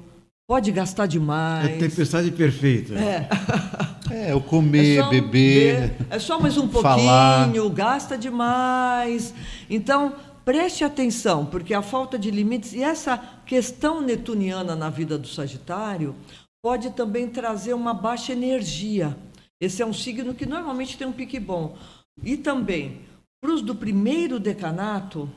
[0.47, 1.69] pode gastar demais.
[1.69, 2.95] É tempestade perfeita.
[2.95, 3.29] É.
[4.11, 5.95] É, o comer, é beber.
[6.09, 7.69] É só mais um pouquinho, falar.
[7.71, 9.35] gasta demais.
[9.69, 15.27] Então, preste atenção, porque a falta de limites e essa questão netuniana na vida do
[15.27, 16.15] Sagitário
[16.59, 19.15] pode também trazer uma baixa energia.
[19.61, 21.77] Esse é um signo que normalmente tem um pique bom.
[22.23, 23.01] E também,
[23.41, 25.29] para os do primeiro decanato,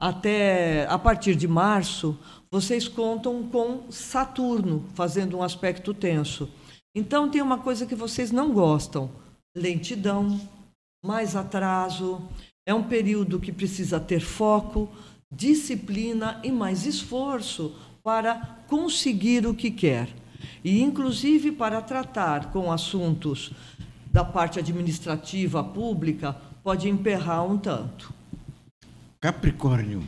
[0.00, 2.18] até a partir de março,
[2.50, 6.48] vocês contam com Saturno fazendo um aspecto tenso.
[6.94, 9.10] Então tem uma coisa que vocês não gostam:
[9.56, 10.40] lentidão,
[11.04, 12.22] mais atraso.
[12.66, 14.90] É um período que precisa ter foco,
[15.32, 20.08] disciplina e mais esforço para conseguir o que quer.
[20.62, 23.52] E inclusive para tratar com assuntos
[24.12, 26.36] da parte administrativa pública,
[26.68, 28.12] pode emperrar um tanto.
[29.18, 30.04] Capricórnio.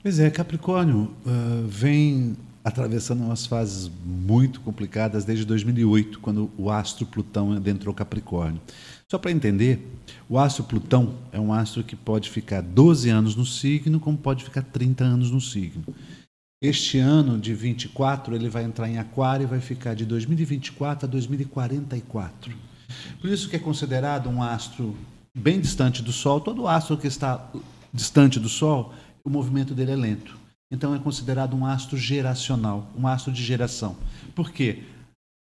[0.00, 7.04] Pois é, Capricórnio uh, vem atravessando umas fases muito complicadas desde 2008, quando o astro
[7.04, 8.60] Plutão adentrou Capricórnio.
[9.10, 9.92] Só para entender,
[10.28, 14.44] o astro Plutão é um astro que pode ficar 12 anos no signo, como pode
[14.44, 15.82] ficar 30 anos no signo.
[16.62, 21.10] Este ano de 24, ele vai entrar em Aquário e vai ficar de 2024 a
[21.10, 22.54] 2044.
[23.20, 24.96] Por isso que é considerado um astro
[25.38, 26.40] bem distante do Sol.
[26.40, 27.48] Todo astro que está
[27.92, 28.92] distante do Sol,
[29.24, 30.36] o movimento dele é lento.
[30.70, 33.96] Então é considerado um astro geracional, um astro de geração.
[34.34, 34.82] Por quê?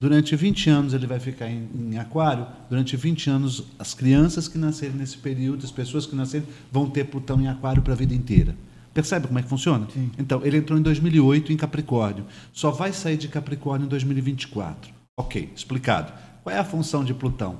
[0.01, 4.57] Durante 20 anos ele vai ficar em, em, Aquário, durante 20 anos as crianças que
[4.57, 8.15] nascerem nesse período, as pessoas que nascerem, vão ter Plutão em Aquário para a vida
[8.15, 8.55] inteira.
[8.95, 9.89] Percebe como é que funciona?
[9.93, 10.11] Sim.
[10.17, 14.93] Então, ele entrou em 2008 em Capricórnio, só vai sair de Capricórnio em 2024.
[15.17, 16.13] Ok, explicado.
[16.45, 17.59] Qual é a função de Plutão?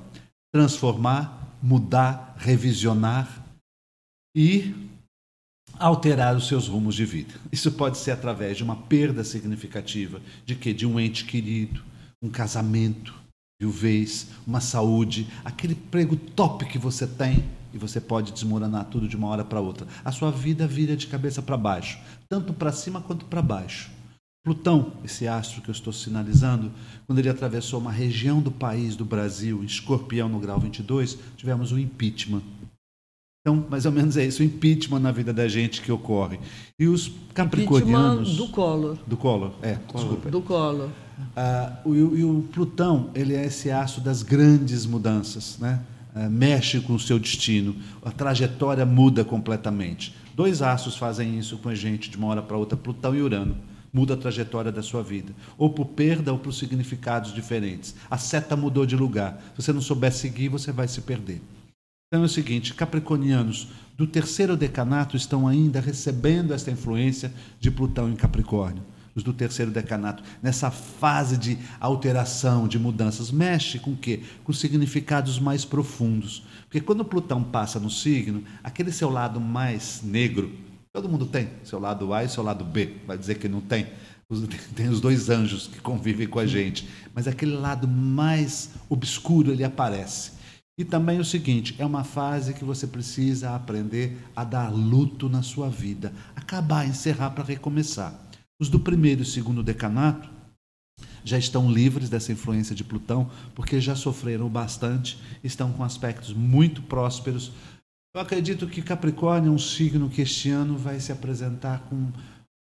[0.53, 3.45] Transformar, mudar, revisionar
[4.35, 4.73] e
[5.77, 7.33] alterar os seus rumos de vida.
[7.51, 11.81] Isso pode ser através de uma perda significativa de que de um ente querido,
[12.21, 13.13] um casamento,
[13.61, 19.15] viuvez, uma saúde, aquele emprego top que você tem e você pode desmoronar tudo de
[19.15, 19.87] uma hora para outra.
[20.03, 23.91] A sua vida vira de cabeça para baixo, tanto para cima quanto para baixo.
[24.49, 26.71] Plutão, esse astro que eu estou sinalizando,
[27.05, 31.71] quando ele atravessou uma região do país, do Brasil, em Escorpião, no grau 22, tivemos
[31.71, 32.41] um impeachment
[33.41, 36.39] então, mais ou menos é isso, o impeachment na vida da gente que ocorre.
[36.77, 38.33] E os capricornianos...
[38.33, 38.97] Impeachment do Collor.
[39.07, 40.07] Do Collor, é, Collor.
[40.07, 40.29] desculpa.
[40.29, 40.89] Do Collor.
[41.35, 45.79] Ah, o, e o Plutão, ele é esse aço das grandes mudanças, né?
[46.13, 50.13] Ah, mexe com o seu destino, a trajetória muda completamente.
[50.35, 53.55] Dois astros fazem isso com a gente de uma hora para outra, Plutão e Urano.
[53.91, 57.95] Muda a trajetória da sua vida, ou por perda ou por significados diferentes.
[58.09, 59.41] A seta mudou de lugar.
[59.55, 61.41] Se você não souber seguir, você vai se perder.
[62.07, 63.67] Então é o seguinte: capricornianos
[63.97, 68.83] do terceiro decanato estão ainda recebendo esta influência de Plutão em Capricórnio.
[69.13, 74.21] Os do terceiro decanato, nessa fase de alteração, de mudanças, mexe com o quê?
[74.43, 76.43] Com significados mais profundos.
[76.63, 80.51] Porque quando Plutão passa no signo, aquele seu lado mais negro,
[80.93, 83.87] todo mundo tem, seu lado A e seu lado B, vai dizer que não tem.
[84.75, 89.63] Tem os dois anjos que convivem com a gente, mas aquele lado mais obscuro ele
[89.63, 90.33] aparece.
[90.77, 95.41] E também o seguinte: é uma fase que você precisa aprender a dar luto na
[95.41, 98.13] sua vida, acabar, encerrar para recomeçar.
[98.61, 100.29] Os do primeiro e segundo decanato
[101.23, 106.81] já estão livres dessa influência de Plutão, porque já sofreram bastante, estão com aspectos muito
[106.81, 107.51] prósperos.
[108.15, 112.11] Eu acredito que Capricórnio é um signo que este ano vai se apresentar com,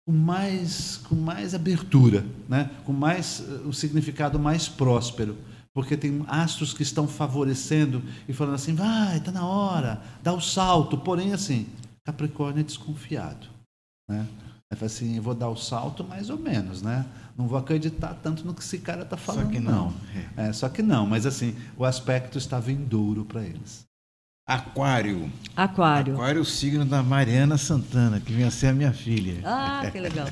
[0.06, 2.70] com mais, com mais abertura, né?
[2.84, 5.36] com mais o um significado mais próspero
[5.74, 10.40] porque tem astros que estão favorecendo e falando assim, vai, está na hora, dá o
[10.40, 10.96] salto.
[10.96, 11.66] Porém, assim,
[12.04, 13.48] Capricórnio é desconfiado.
[14.08, 14.24] Né?
[14.70, 17.04] Ele fala assim, vou dar o salto mais ou menos, né?
[17.36, 19.46] Não vou acreditar tanto no que esse cara está falando.
[19.46, 19.90] Só que não.
[19.90, 19.94] não.
[20.36, 20.48] É.
[20.48, 20.52] é.
[20.52, 23.83] só que não, mas assim, o aspecto está vindouro para eles.
[24.46, 25.32] Aquário.
[25.56, 26.14] Aquário.
[26.14, 29.40] Aquário é o signo da Mariana Santana, que vem a ser a minha filha.
[29.42, 30.26] Ah, que legal.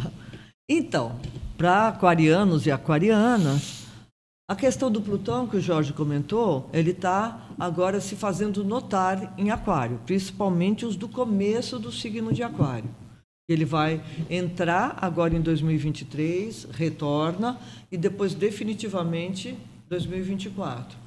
[0.68, 1.18] então,
[1.56, 3.86] para aquarianos e aquarianas,
[4.46, 9.50] a questão do Plutão que o Jorge comentou, ele está agora se fazendo notar em
[9.50, 12.90] Aquário, principalmente os do começo do signo de Aquário.
[13.48, 17.58] Ele vai entrar agora em 2023, retorna
[17.90, 19.56] e depois definitivamente
[19.88, 21.05] 2024.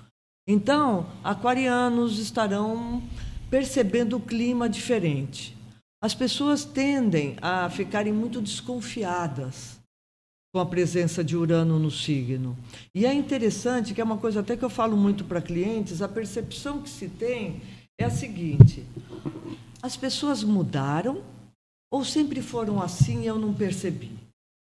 [0.51, 3.03] Então, aquarianos estarão
[3.51, 5.55] percebendo o clima diferente.
[6.01, 9.79] As pessoas tendem a ficarem muito desconfiadas
[10.51, 12.57] com a presença de Urano no signo.
[12.95, 16.07] E é interessante, que é uma coisa até que eu falo muito para clientes, a
[16.07, 17.61] percepção que se tem
[17.95, 18.83] é a seguinte:
[19.83, 21.23] as pessoas mudaram
[21.93, 24.28] ou sempre foram assim e eu não percebi?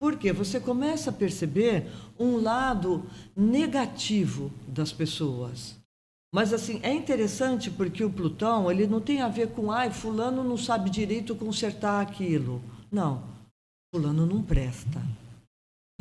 [0.02, 1.86] Porque você começa a perceber
[2.20, 3.06] um lado
[3.38, 5.80] negativo das pessoas.
[6.34, 10.44] Mas assim, é interessante porque o Plutão, ele não tem a ver com, ai, fulano
[10.44, 12.64] não sabe direito consertar aquilo.
[12.92, 13.24] Não.
[13.94, 15.00] Fulano não presta.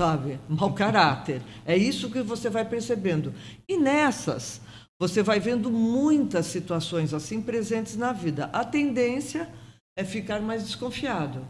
[0.00, 0.40] Sabe?
[0.48, 1.42] Mau caráter.
[1.66, 3.34] É isso que você vai percebendo.
[3.68, 4.62] E nessas,
[4.98, 8.46] você vai vendo muitas situações assim presentes na vida.
[8.46, 9.46] A tendência
[9.94, 11.46] é ficar mais desconfiado.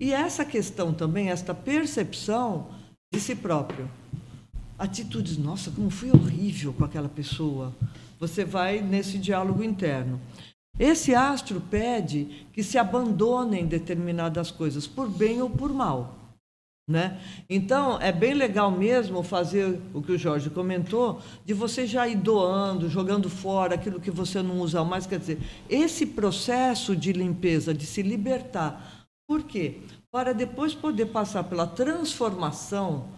[0.00, 2.68] E essa questão também, esta percepção
[3.12, 3.88] de si próprio.
[4.76, 7.72] Atitudes, nossa, como fui horrível com aquela pessoa.
[8.18, 10.20] Você vai nesse diálogo interno.
[10.78, 16.18] Esse astro pede que se abandonem determinadas coisas, por bem ou por mal.
[16.90, 17.18] Né?
[17.48, 22.16] Então, é bem legal mesmo fazer o que o Jorge comentou, de você já ir
[22.16, 25.06] doando, jogando fora aquilo que você não usa mais.
[25.06, 25.38] Quer dizer,
[25.68, 29.03] esse processo de limpeza, de se libertar.
[29.34, 29.80] Por quê?
[30.12, 33.08] Para depois poder passar pela transformação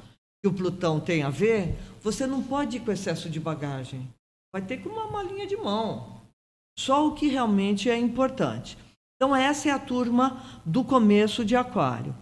[0.43, 4.09] que o Plutão tem a ver, você não pode ir com excesso de bagagem.
[4.51, 6.23] Vai ter com uma malinha de mão.
[6.79, 8.79] Só o que realmente é importante.
[9.15, 12.17] Então, essa é a turma do começo de Aquário.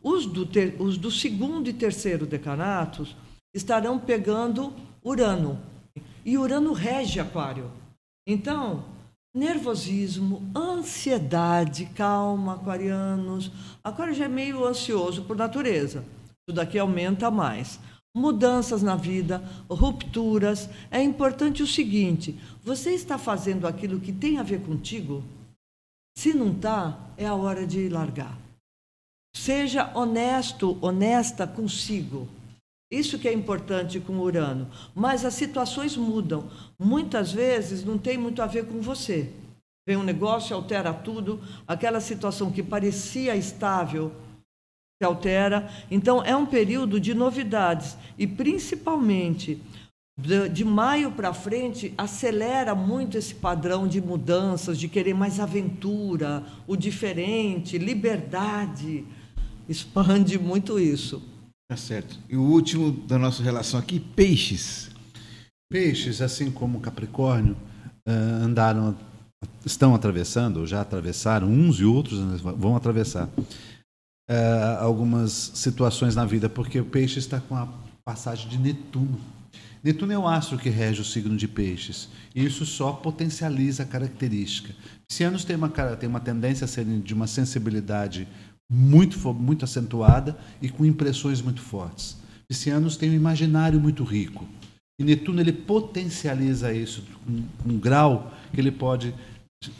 [0.00, 3.16] Os do, ter, os do segundo e terceiro decanatos
[3.52, 4.72] estarão pegando
[5.04, 5.60] Urano.
[6.24, 7.68] E Urano rege Aquário.
[8.24, 8.84] Então,
[9.34, 13.50] nervosismo, ansiedade, calma, aquarianos.
[13.82, 16.04] Aquário já é meio ansioso por natureza.
[16.48, 17.78] Isso daqui aumenta mais.
[18.14, 20.68] Mudanças na vida, rupturas.
[20.90, 25.22] É importante o seguinte: você está fazendo aquilo que tem a ver contigo?
[26.16, 28.36] Se não está, é a hora de largar.
[29.34, 32.28] Seja honesto, honesta consigo.
[32.90, 34.68] Isso que é importante com Urano.
[34.94, 36.50] Mas as situações mudam.
[36.78, 39.30] Muitas vezes não tem muito a ver com você.
[39.86, 41.40] Vem um negócio, altera tudo.
[41.66, 44.12] Aquela situação que parecia estável
[45.00, 45.70] se altera.
[45.90, 47.96] Então, é um período de novidades.
[48.18, 49.62] E, principalmente,
[50.18, 56.76] de, maio para frente, acelera muito esse padrão de mudanças, de querer mais aventura, o
[56.76, 59.06] diferente, liberdade
[59.70, 61.22] expande muito isso.
[61.70, 62.18] Tá certo.
[62.28, 64.90] E o último da nossa relação aqui, peixes.
[65.70, 67.56] Peixes, assim como Capricórnio,
[68.04, 68.98] eh, andaram,
[69.64, 73.28] estão atravessando, ou já atravessaram, uns e outros vão atravessar
[74.28, 77.68] eh, algumas situações na vida, porque o peixe está com a
[78.04, 79.20] passagem de Netuno.
[79.80, 82.08] Netuno é o astro que rege o signo de peixes.
[82.34, 84.74] E isso só potencializa a característica.
[85.06, 88.26] Piscianos têm uma, têm uma tendência a serem de uma sensibilidade
[88.70, 92.16] muito, muito acentuada e com impressões muito fortes.
[92.48, 94.46] Piscianos têm um imaginário muito rico.
[95.00, 99.12] E Netuno ele potencializa isso com um grau que ele pode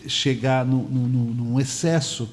[0.09, 2.29] chegar no, no, num excesso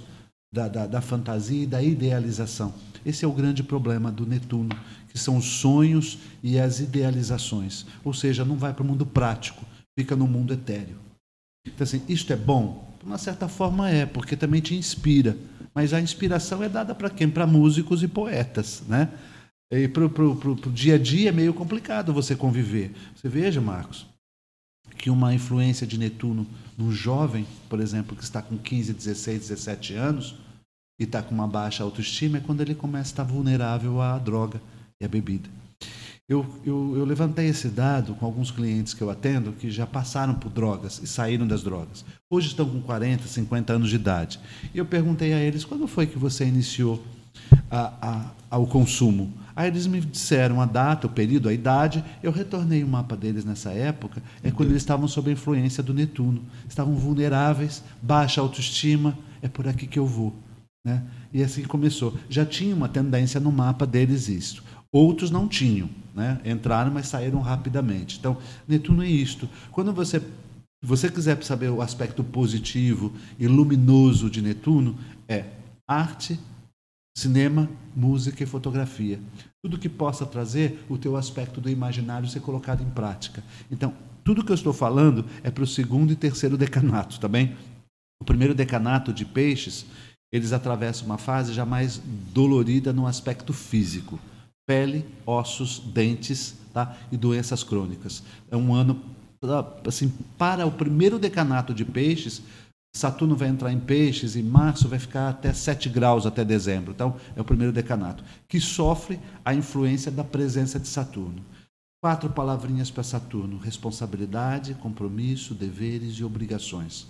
[0.54, 2.74] da, da, da, fantasia e da idealização.
[3.06, 4.76] Esse é o grande problema do Netuno,
[5.10, 7.86] que são os sonhos e as idealizações.
[8.04, 9.64] Ou seja, não vai para o mundo prático,
[9.98, 10.98] fica no mundo etéreo.
[11.66, 12.96] Então, assim, isto é bom?
[13.00, 15.38] De uma certa forma é, porque também te inspira
[15.78, 17.30] mas a inspiração é dada para quem?
[17.30, 19.12] Para músicos e poetas, né?
[19.72, 22.96] E para o dia a dia é meio complicado você conviver.
[23.16, 24.08] Você veja, Marcos,
[24.98, 29.94] que uma influência de Netuno num jovem, por exemplo, que está com 15, 16, 17
[29.94, 30.36] anos
[31.00, 34.60] e está com uma baixa autoestima, é quando ele começa a estar vulnerável à droga
[35.00, 35.48] e à bebida.
[36.30, 40.34] Eu, eu, eu, levantei esse dado com alguns clientes que eu atendo que já passaram
[40.34, 42.04] por drogas e saíram das drogas.
[42.30, 44.38] Hoje estão com 40, 50 anos de idade.
[44.74, 47.02] E eu perguntei a eles quando foi que você iniciou
[47.72, 49.32] a, a, ao consumo.
[49.56, 52.04] Aí eles me disseram a data, o período, a idade.
[52.22, 55.94] Eu retornei o mapa deles nessa época, é quando eles estavam sob a influência do
[55.94, 56.42] Netuno.
[56.68, 59.18] Estavam vulneráveis, baixa autoestima.
[59.42, 60.36] É por aqui que eu vou.
[60.86, 61.02] Né?
[61.34, 62.18] E assim começou.
[62.30, 64.62] Já tinha uma tendência no mapa deles isso.
[64.92, 66.42] Outros não tinham, né?
[66.44, 68.18] entraram, mas saíram rapidamente.
[68.20, 68.38] Então,
[68.68, 69.48] Netuno é isto.
[69.72, 70.22] Quando você
[70.84, 74.96] você quiser saber o aspecto positivo e luminoso de Netuno,
[75.28, 75.46] é
[75.88, 76.40] arte,
[77.18, 79.20] cinema, música e fotografia.
[79.64, 83.44] Tudo que possa trazer o teu aspecto do imaginário ser colocado em prática.
[83.72, 83.92] Então,
[84.24, 87.56] tudo que eu estou falando é para o segundo e terceiro decanato, tá bem?
[88.22, 89.86] O primeiro decanato de peixes,
[90.32, 92.00] eles atravessam uma fase já mais
[92.34, 94.20] dolorida no aspecto físico.
[94.68, 96.96] Pele, ossos, dentes tá?
[97.12, 98.22] e doenças crônicas.
[98.52, 99.02] É um ano,
[99.88, 102.44] assim, para o primeiro decanato de peixes,
[102.96, 106.92] Saturno vai entrar em peixes e março vai ficar até 7 graus até dezembro.
[106.92, 111.46] Então, é o primeiro decanato, que sofre a influência da presença de Saturno.
[112.02, 117.08] Quatro palavrinhas para Saturno: responsabilidade, compromisso, deveres e obrigações.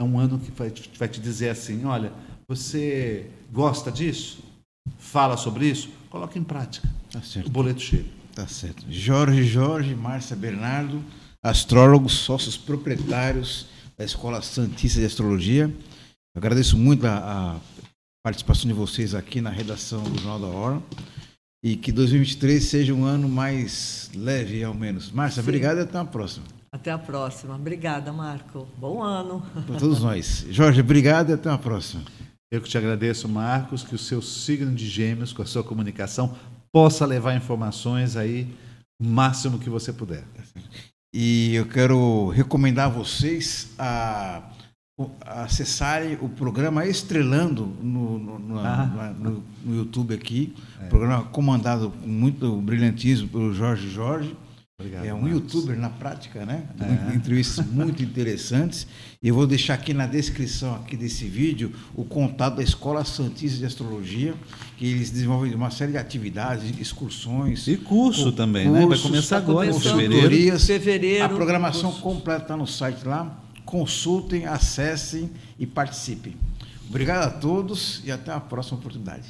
[0.00, 2.12] É um ano que vai te dizer assim: olha,
[2.48, 4.42] você gosta disso?
[4.98, 5.88] Fala sobre isso?
[6.10, 6.88] Coloque em prática.
[7.10, 7.46] Tá certo.
[7.46, 8.04] O boleto chega.
[8.34, 8.84] Tá certo.
[8.88, 11.02] Jorge Jorge, Márcia Bernardo,
[11.42, 13.66] astrólogos, sócios proprietários
[13.96, 15.64] da Escola Santista de Astrologia.
[16.34, 17.56] Eu agradeço muito a, a
[18.22, 20.82] participação de vocês aqui na redação do Jornal da Hora
[21.62, 25.10] e que 2023 seja um ano mais leve, ao menos.
[25.10, 26.46] Márcia, obrigado e até a próxima.
[26.70, 27.54] Até a próxima.
[27.54, 28.68] Obrigada, Marco.
[28.76, 29.42] Bom ano.
[29.66, 30.46] Para todos nós.
[30.50, 32.02] Jorge, obrigado e até a próxima.
[32.50, 36.34] Eu que te agradeço, Marcos, que o seu signo de gêmeos, com a sua comunicação,
[36.72, 38.46] possa levar informações aí
[39.00, 40.24] o máximo que você puder.
[41.14, 44.42] E eu quero recomendar a vocês a,
[45.26, 49.14] a acessarem o programa Estrelando no, no, no, Ah.
[49.18, 50.54] no- no YouTube aqui.
[50.88, 54.34] Programa comandado com muito brilhantismo pelo Jorge Jorge.
[54.80, 55.04] Obrigado.
[55.06, 55.40] é um Marcos.
[55.54, 56.64] youtuber na prática, né?
[57.10, 57.14] É.
[57.14, 58.86] Entrevistas muito interessantes.
[59.20, 63.58] E eu vou deixar aqui na descrição aqui desse vídeo o contato da Escola Santista
[63.58, 64.32] de Astrologia,
[64.76, 67.66] que eles desenvolvem uma série de atividades, excursões.
[67.66, 68.78] E curso cu- também, né?
[68.78, 70.58] Vai cursos, começar agora em fevereiro.
[70.60, 72.00] Fevereiro, A programação curso.
[72.02, 73.42] completa está no site lá.
[73.64, 76.36] Consultem, acessem e participem.
[76.88, 79.24] Obrigado a todos e até a próxima oportunidade.